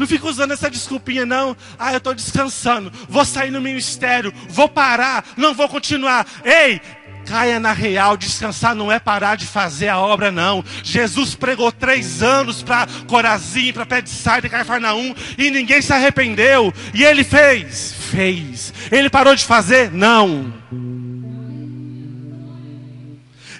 Não 0.00 0.06
fica 0.06 0.26
usando 0.26 0.52
essa 0.52 0.70
desculpinha, 0.70 1.26
não. 1.26 1.54
Ah, 1.78 1.92
eu 1.92 1.98
estou 1.98 2.14
descansando. 2.14 2.90
Vou 3.06 3.22
sair 3.22 3.50
no 3.50 3.60
ministério. 3.60 4.32
Vou 4.48 4.66
parar. 4.66 5.26
Não 5.36 5.52
vou 5.52 5.68
continuar. 5.68 6.26
Ei, 6.42 6.80
Caia 7.26 7.60
na 7.60 7.72
real, 7.72 8.16
descansar 8.16 8.74
não 8.74 8.90
é 8.90 8.98
parar 8.98 9.36
de 9.36 9.46
fazer 9.46 9.88
a 9.88 9.98
obra, 9.98 10.30
não. 10.30 10.64
Jesus 10.82 11.34
pregou 11.34 11.70
três 11.70 12.22
anos 12.22 12.62
para 12.62 12.86
Corazim, 13.06 13.72
para 13.72 13.86
Pé 13.86 14.00
de 14.00 14.48
Cafarnaum, 14.48 15.14
e 15.38 15.50
ninguém 15.50 15.80
se 15.80 15.92
arrependeu. 15.92 16.72
E 16.92 17.04
ele 17.04 17.22
fez? 17.24 17.94
Fez. 18.10 18.72
Ele 18.90 19.08
parou 19.08 19.34
de 19.34 19.44
fazer? 19.44 19.92
Não. 19.92 20.52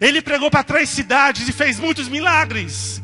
Ele 0.00 0.22
pregou 0.22 0.50
para 0.50 0.64
três 0.64 0.88
cidades 0.88 1.46
e 1.46 1.52
fez 1.52 1.78
muitos 1.78 2.08
milagres, 2.08 3.02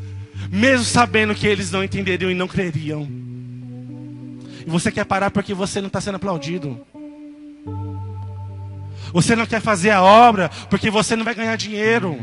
mesmo 0.51 0.85
sabendo 0.85 1.35
que 1.35 1.47
eles 1.47 1.71
não 1.71 1.85
entenderiam 1.85 2.31
e 2.31 2.35
não 2.35 2.49
creriam. 2.49 3.07
E 4.66 4.71
você 4.71 4.90
quer 4.90 5.05
parar 5.05 5.31
porque 5.31 5.53
você 5.53 5.81
não 5.81 5.88
está 5.88 6.01
sendo 6.01 6.16
aplaudido. 6.16 6.85
Você 9.16 9.35
não 9.35 9.46
quer 9.46 9.62
fazer 9.62 9.88
a 9.88 10.02
obra 10.02 10.50
porque 10.68 10.90
você 10.90 11.16
não 11.16 11.24
vai 11.24 11.35
ganhar 11.35 11.57
dinheiro. 11.57 12.20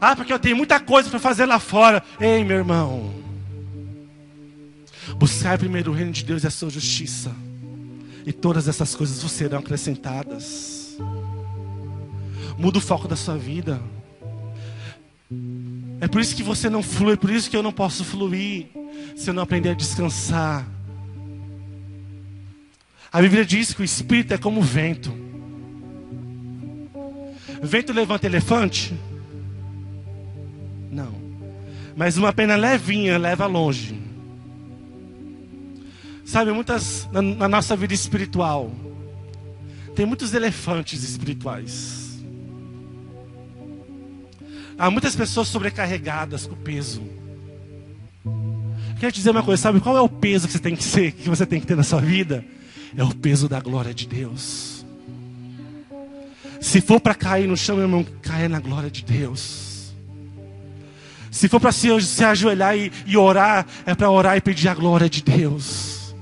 Ah, 0.00 0.14
porque 0.14 0.32
eu 0.32 0.38
tenho 0.38 0.56
muita 0.56 0.78
coisa 0.78 1.10
para 1.10 1.18
fazer 1.18 1.44
lá 1.44 1.58
fora. 1.58 2.04
Ei, 2.20 2.44
meu 2.44 2.58
irmão. 2.58 3.12
Buscar 5.16 5.58
primeiro 5.58 5.90
o 5.90 5.94
reino 5.94 6.12
de 6.12 6.24
Deus 6.24 6.44
e 6.44 6.46
a 6.46 6.50
sua 6.50 6.70
justiça. 6.70 7.34
E 8.24 8.32
todas 8.32 8.68
essas 8.68 8.94
coisas 8.94 9.20
vos 9.24 9.32
serão 9.32 9.58
acrescentadas. 9.58 10.96
Muda 12.56 12.78
o 12.78 12.80
foco 12.80 13.08
da 13.08 13.16
sua 13.16 13.36
vida. 13.36 13.82
É 16.00 16.06
por 16.06 16.20
isso 16.20 16.36
que 16.36 16.44
você 16.44 16.70
não 16.70 16.80
flui, 16.80 17.14
é 17.14 17.16
por 17.16 17.30
isso 17.30 17.50
que 17.50 17.56
eu 17.56 17.62
não 17.62 17.72
posso 17.72 18.04
fluir 18.04 18.68
se 19.16 19.30
eu 19.30 19.34
não 19.34 19.42
aprender 19.42 19.70
a 19.70 19.74
descansar. 19.74 20.64
A 23.12 23.20
Bíblia 23.20 23.44
diz 23.44 23.74
que 23.74 23.82
o 23.82 23.84
Espírito 23.84 24.32
é 24.32 24.38
como 24.38 24.60
o 24.60 24.62
vento. 24.62 25.23
Vento 27.64 27.92
levanta 27.92 28.26
elefante? 28.26 28.94
Não. 30.90 31.14
Mas 31.96 32.16
uma 32.16 32.32
pena 32.32 32.56
levinha 32.56 33.18
leva 33.18 33.46
longe. 33.46 33.98
Sabe, 36.24 36.52
muitas 36.52 37.08
na, 37.12 37.20
na 37.20 37.48
nossa 37.48 37.76
vida 37.76 37.92
espiritual, 37.92 38.72
tem 39.94 40.06
muitos 40.06 40.32
elefantes 40.34 41.02
espirituais. 41.02 42.22
Há 44.76 44.90
muitas 44.90 45.14
pessoas 45.14 45.48
sobrecarregadas 45.48 46.46
com 46.46 46.56
peso. 46.56 47.02
Quero 48.98 49.12
te 49.12 49.16
dizer 49.16 49.30
uma 49.30 49.42
coisa, 49.42 49.62
sabe 49.62 49.80
qual 49.80 49.96
é 49.96 50.00
o 50.00 50.08
peso 50.08 50.46
que 50.46 50.52
você 50.52 50.58
tem 50.58 50.74
que 50.74 50.82
ser, 50.82 51.12
que 51.12 51.28
você 51.28 51.44
tem 51.44 51.60
que 51.60 51.66
ter 51.66 51.76
na 51.76 51.82
sua 51.82 52.00
vida? 52.00 52.44
é 52.96 53.02
o 53.02 53.14
peso 53.14 53.48
da 53.48 53.60
glória 53.60 53.92
de 53.92 54.06
Deus. 54.06 54.73
Se 56.64 56.80
for 56.80 56.98
para 56.98 57.14
cair 57.14 57.46
no 57.46 57.58
chão, 57.58 57.76
meu 57.76 57.84
irmão, 57.84 58.06
caia 58.22 58.48
na 58.48 58.58
glória 58.58 58.90
de 58.90 59.04
Deus. 59.04 59.94
Se 61.30 61.46
for 61.46 61.60
para 61.60 61.70
se, 61.70 62.00
se 62.00 62.24
ajoelhar 62.24 62.74
e, 62.74 62.90
e 63.04 63.18
orar, 63.18 63.66
é 63.84 63.94
para 63.94 64.10
orar 64.10 64.38
e 64.38 64.40
pedir 64.40 64.68
a 64.68 64.74
glória 64.74 65.08
de 65.08 65.22
Deus. 65.22 66.14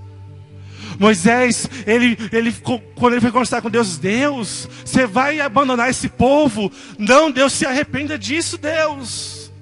Moisés, 0.99 1.71
ele, 1.87 2.19
ele, 2.33 2.53
quando 2.97 3.13
ele 3.13 3.21
foi 3.21 3.31
conversar 3.31 3.63
com 3.63 3.71
Deus, 3.71 3.97
Deus, 3.99 4.69
você 4.85 5.07
vai 5.07 5.41
abandonar 5.41 5.89
esse 5.89 6.09
povo? 6.09 6.73
Não, 6.99 7.31
Deus, 7.31 7.53
se 7.53 7.65
arrependa 7.65 8.19
disso, 8.19 8.59
Deus. 8.59 9.53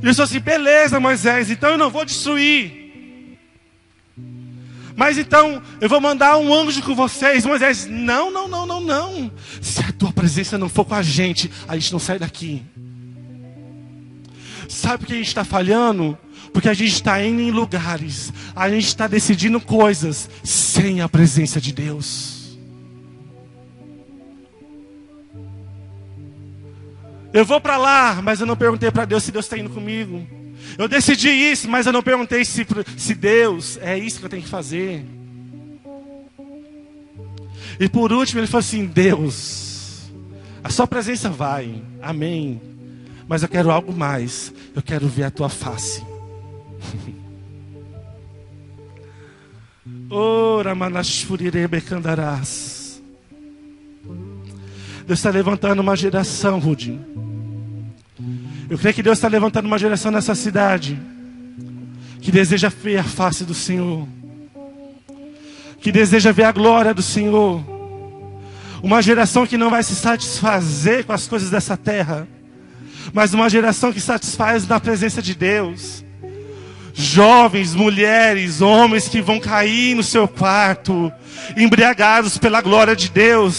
E 0.00 0.06
eu 0.06 0.10
disse 0.10 0.22
assim: 0.22 0.38
beleza, 0.38 1.00
Moisés, 1.00 1.50
então 1.50 1.70
eu 1.70 1.78
não 1.78 1.90
vou 1.90 2.04
destruir. 2.04 2.77
Mas 4.98 5.16
então 5.16 5.62
eu 5.80 5.88
vou 5.88 6.00
mandar 6.00 6.36
um 6.38 6.52
anjo 6.52 6.82
com 6.82 6.92
vocês. 6.92 7.46
Moisés, 7.46 7.86
não, 7.86 8.32
não, 8.32 8.48
não, 8.48 8.66
não, 8.66 8.80
não. 8.80 9.30
Se 9.62 9.80
a 9.80 9.92
tua 9.92 10.12
presença 10.12 10.58
não 10.58 10.68
for 10.68 10.84
com 10.84 10.94
a 10.96 11.02
gente, 11.02 11.48
a 11.68 11.76
gente 11.76 11.92
não 11.92 12.00
sai 12.00 12.18
daqui. 12.18 12.64
Sabe 14.68 14.98
por 14.98 15.06
que 15.06 15.12
a 15.12 15.16
gente 15.18 15.28
está 15.28 15.44
falhando? 15.44 16.18
Porque 16.52 16.68
a 16.68 16.74
gente 16.74 16.92
está 16.94 17.24
indo 17.24 17.40
em 17.40 17.52
lugares, 17.52 18.32
a 18.56 18.68
gente 18.68 18.88
está 18.88 19.06
decidindo 19.06 19.60
coisas 19.60 20.28
sem 20.42 21.00
a 21.00 21.08
presença 21.08 21.60
de 21.60 21.72
Deus. 21.72 22.58
Eu 27.32 27.44
vou 27.44 27.60
para 27.60 27.76
lá, 27.76 28.20
mas 28.20 28.40
eu 28.40 28.46
não 28.48 28.56
perguntei 28.56 28.90
para 28.90 29.04
Deus 29.04 29.22
se 29.22 29.30
Deus 29.30 29.44
está 29.44 29.56
indo 29.56 29.70
comigo. 29.70 30.37
Eu 30.76 30.88
decidi 30.88 31.28
isso, 31.28 31.68
mas 31.68 31.86
eu 31.86 31.92
não 31.92 32.02
perguntei 32.02 32.44
se, 32.44 32.66
se 32.96 33.14
Deus 33.14 33.78
é 33.82 33.96
isso 33.98 34.20
que 34.20 34.26
eu 34.26 34.30
tenho 34.30 34.42
que 34.42 34.48
fazer. 34.48 35.04
E 37.80 37.88
por 37.88 38.12
último, 38.12 38.40
ele 38.40 38.46
falou 38.46 38.60
assim: 38.60 38.86
Deus, 38.86 40.10
a 40.62 40.70
sua 40.70 40.86
presença 40.86 41.28
vai, 41.28 41.82
amém. 42.02 42.62
Mas 43.26 43.42
eu 43.42 43.48
quero 43.48 43.70
algo 43.70 43.92
mais. 43.92 44.52
Eu 44.74 44.82
quero 44.82 45.06
ver 45.06 45.24
a 45.24 45.30
tua 45.30 45.48
face. 45.48 46.02
Ora, 50.10 50.74
Manashfurirebecandarás. 50.74 53.02
Deus 55.06 55.18
está 55.18 55.30
levantando 55.30 55.80
uma 55.80 55.96
geração, 55.96 56.58
Rudinho 56.58 57.27
eu 58.70 58.76
creio 58.76 58.94
que 58.94 59.02
Deus 59.02 59.18
está 59.18 59.28
levantando 59.28 59.66
uma 59.66 59.78
geração 59.78 60.10
nessa 60.10 60.34
cidade 60.34 60.98
que 62.20 62.30
deseja 62.30 62.68
ver 62.68 62.98
a 62.98 63.04
face 63.04 63.44
do 63.44 63.54
Senhor, 63.54 64.06
que 65.80 65.90
deseja 65.90 66.32
ver 66.32 66.44
a 66.44 66.52
glória 66.52 66.92
do 66.92 67.02
Senhor. 67.02 67.64
Uma 68.82 69.00
geração 69.00 69.46
que 69.46 69.56
não 69.56 69.70
vai 69.70 69.82
se 69.82 69.94
satisfazer 69.94 71.04
com 71.04 71.12
as 71.12 71.26
coisas 71.26 71.48
dessa 71.48 71.76
terra, 71.76 72.28
mas 73.12 73.32
uma 73.32 73.48
geração 73.48 73.92
que 73.92 74.00
satisfaz 74.00 74.68
na 74.68 74.78
presença 74.78 75.22
de 75.22 75.34
Deus. 75.34 76.04
Jovens, 76.92 77.74
mulheres, 77.74 78.60
homens 78.60 79.08
que 79.08 79.22
vão 79.22 79.40
cair 79.40 79.94
no 79.94 80.02
seu 80.02 80.28
quarto, 80.28 81.10
embriagados 81.56 82.36
pela 82.36 82.60
glória 82.60 82.94
de 82.94 83.08
Deus. 83.08 83.54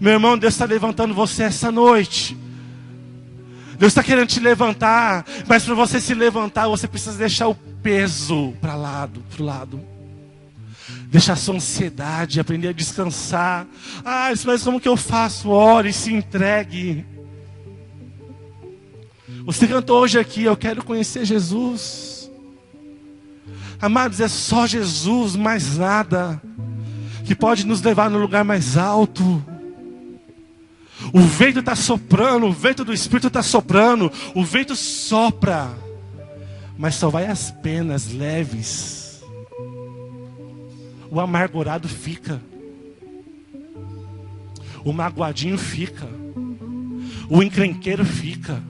Meu 0.00 0.14
irmão, 0.14 0.38
Deus 0.38 0.54
está 0.54 0.64
levantando 0.64 1.12
você 1.12 1.42
essa 1.42 1.70
noite. 1.70 2.36
Deus 3.78 3.92
está 3.92 4.02
querendo 4.02 4.28
te 4.28 4.40
levantar, 4.40 5.24
mas 5.46 5.64
para 5.64 5.74
você 5.74 6.00
se 6.00 6.14
levantar, 6.14 6.68
você 6.68 6.88
precisa 6.88 7.16
deixar 7.16 7.48
o 7.48 7.54
peso 7.54 8.52
para 8.60 8.74
lado, 8.74 9.22
para 9.30 9.42
o 9.42 9.46
lado. 9.46 9.80
Deixar 11.06 11.34
a 11.34 11.36
sua 11.36 11.56
ansiedade, 11.56 12.40
aprender 12.40 12.68
a 12.68 12.72
descansar. 12.72 13.66
Ah, 14.04 14.30
mas 14.44 14.62
como 14.62 14.80
que 14.80 14.88
eu 14.88 14.96
faço? 14.96 15.50
Ore, 15.50 15.92
se 15.92 16.12
entregue. 16.12 17.04
Você 19.44 19.66
cantou 19.66 20.00
hoje 20.00 20.18
aqui, 20.18 20.44
eu 20.44 20.56
quero 20.56 20.84
conhecer 20.84 21.24
Jesus. 21.24 22.30
Amados, 23.80 24.20
é 24.20 24.28
só 24.28 24.66
Jesus, 24.66 25.36
mais 25.36 25.78
nada, 25.78 26.40
que 27.24 27.34
pode 27.34 27.66
nos 27.66 27.80
levar 27.80 28.10
no 28.10 28.18
lugar 28.18 28.44
mais 28.44 28.76
alto. 28.76 29.42
O 31.12 31.20
vento 31.20 31.60
está 31.60 31.74
soprando, 31.74 32.46
o 32.46 32.52
vento 32.52 32.84
do 32.84 32.92
Espírito 32.92 33.28
está 33.28 33.42
soprando, 33.42 34.12
o 34.34 34.44
vento 34.44 34.76
sopra, 34.76 35.70
mas 36.76 36.94
só 36.94 37.08
vai 37.08 37.26
as 37.26 37.50
penas 37.50 38.12
leves. 38.12 39.22
O 41.10 41.18
amargurado 41.18 41.88
fica, 41.88 42.40
o 44.84 44.92
magoadinho 44.92 45.58
fica, 45.58 46.06
o 47.28 47.42
encrenqueiro 47.42 48.04
fica. 48.04 48.62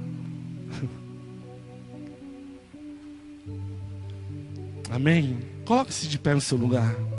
Amém? 4.90 5.38
Coloque-se 5.64 6.09
de 6.09 6.19
pé 6.19 6.35
no 6.35 6.40
seu 6.40 6.59
lugar. 6.59 6.97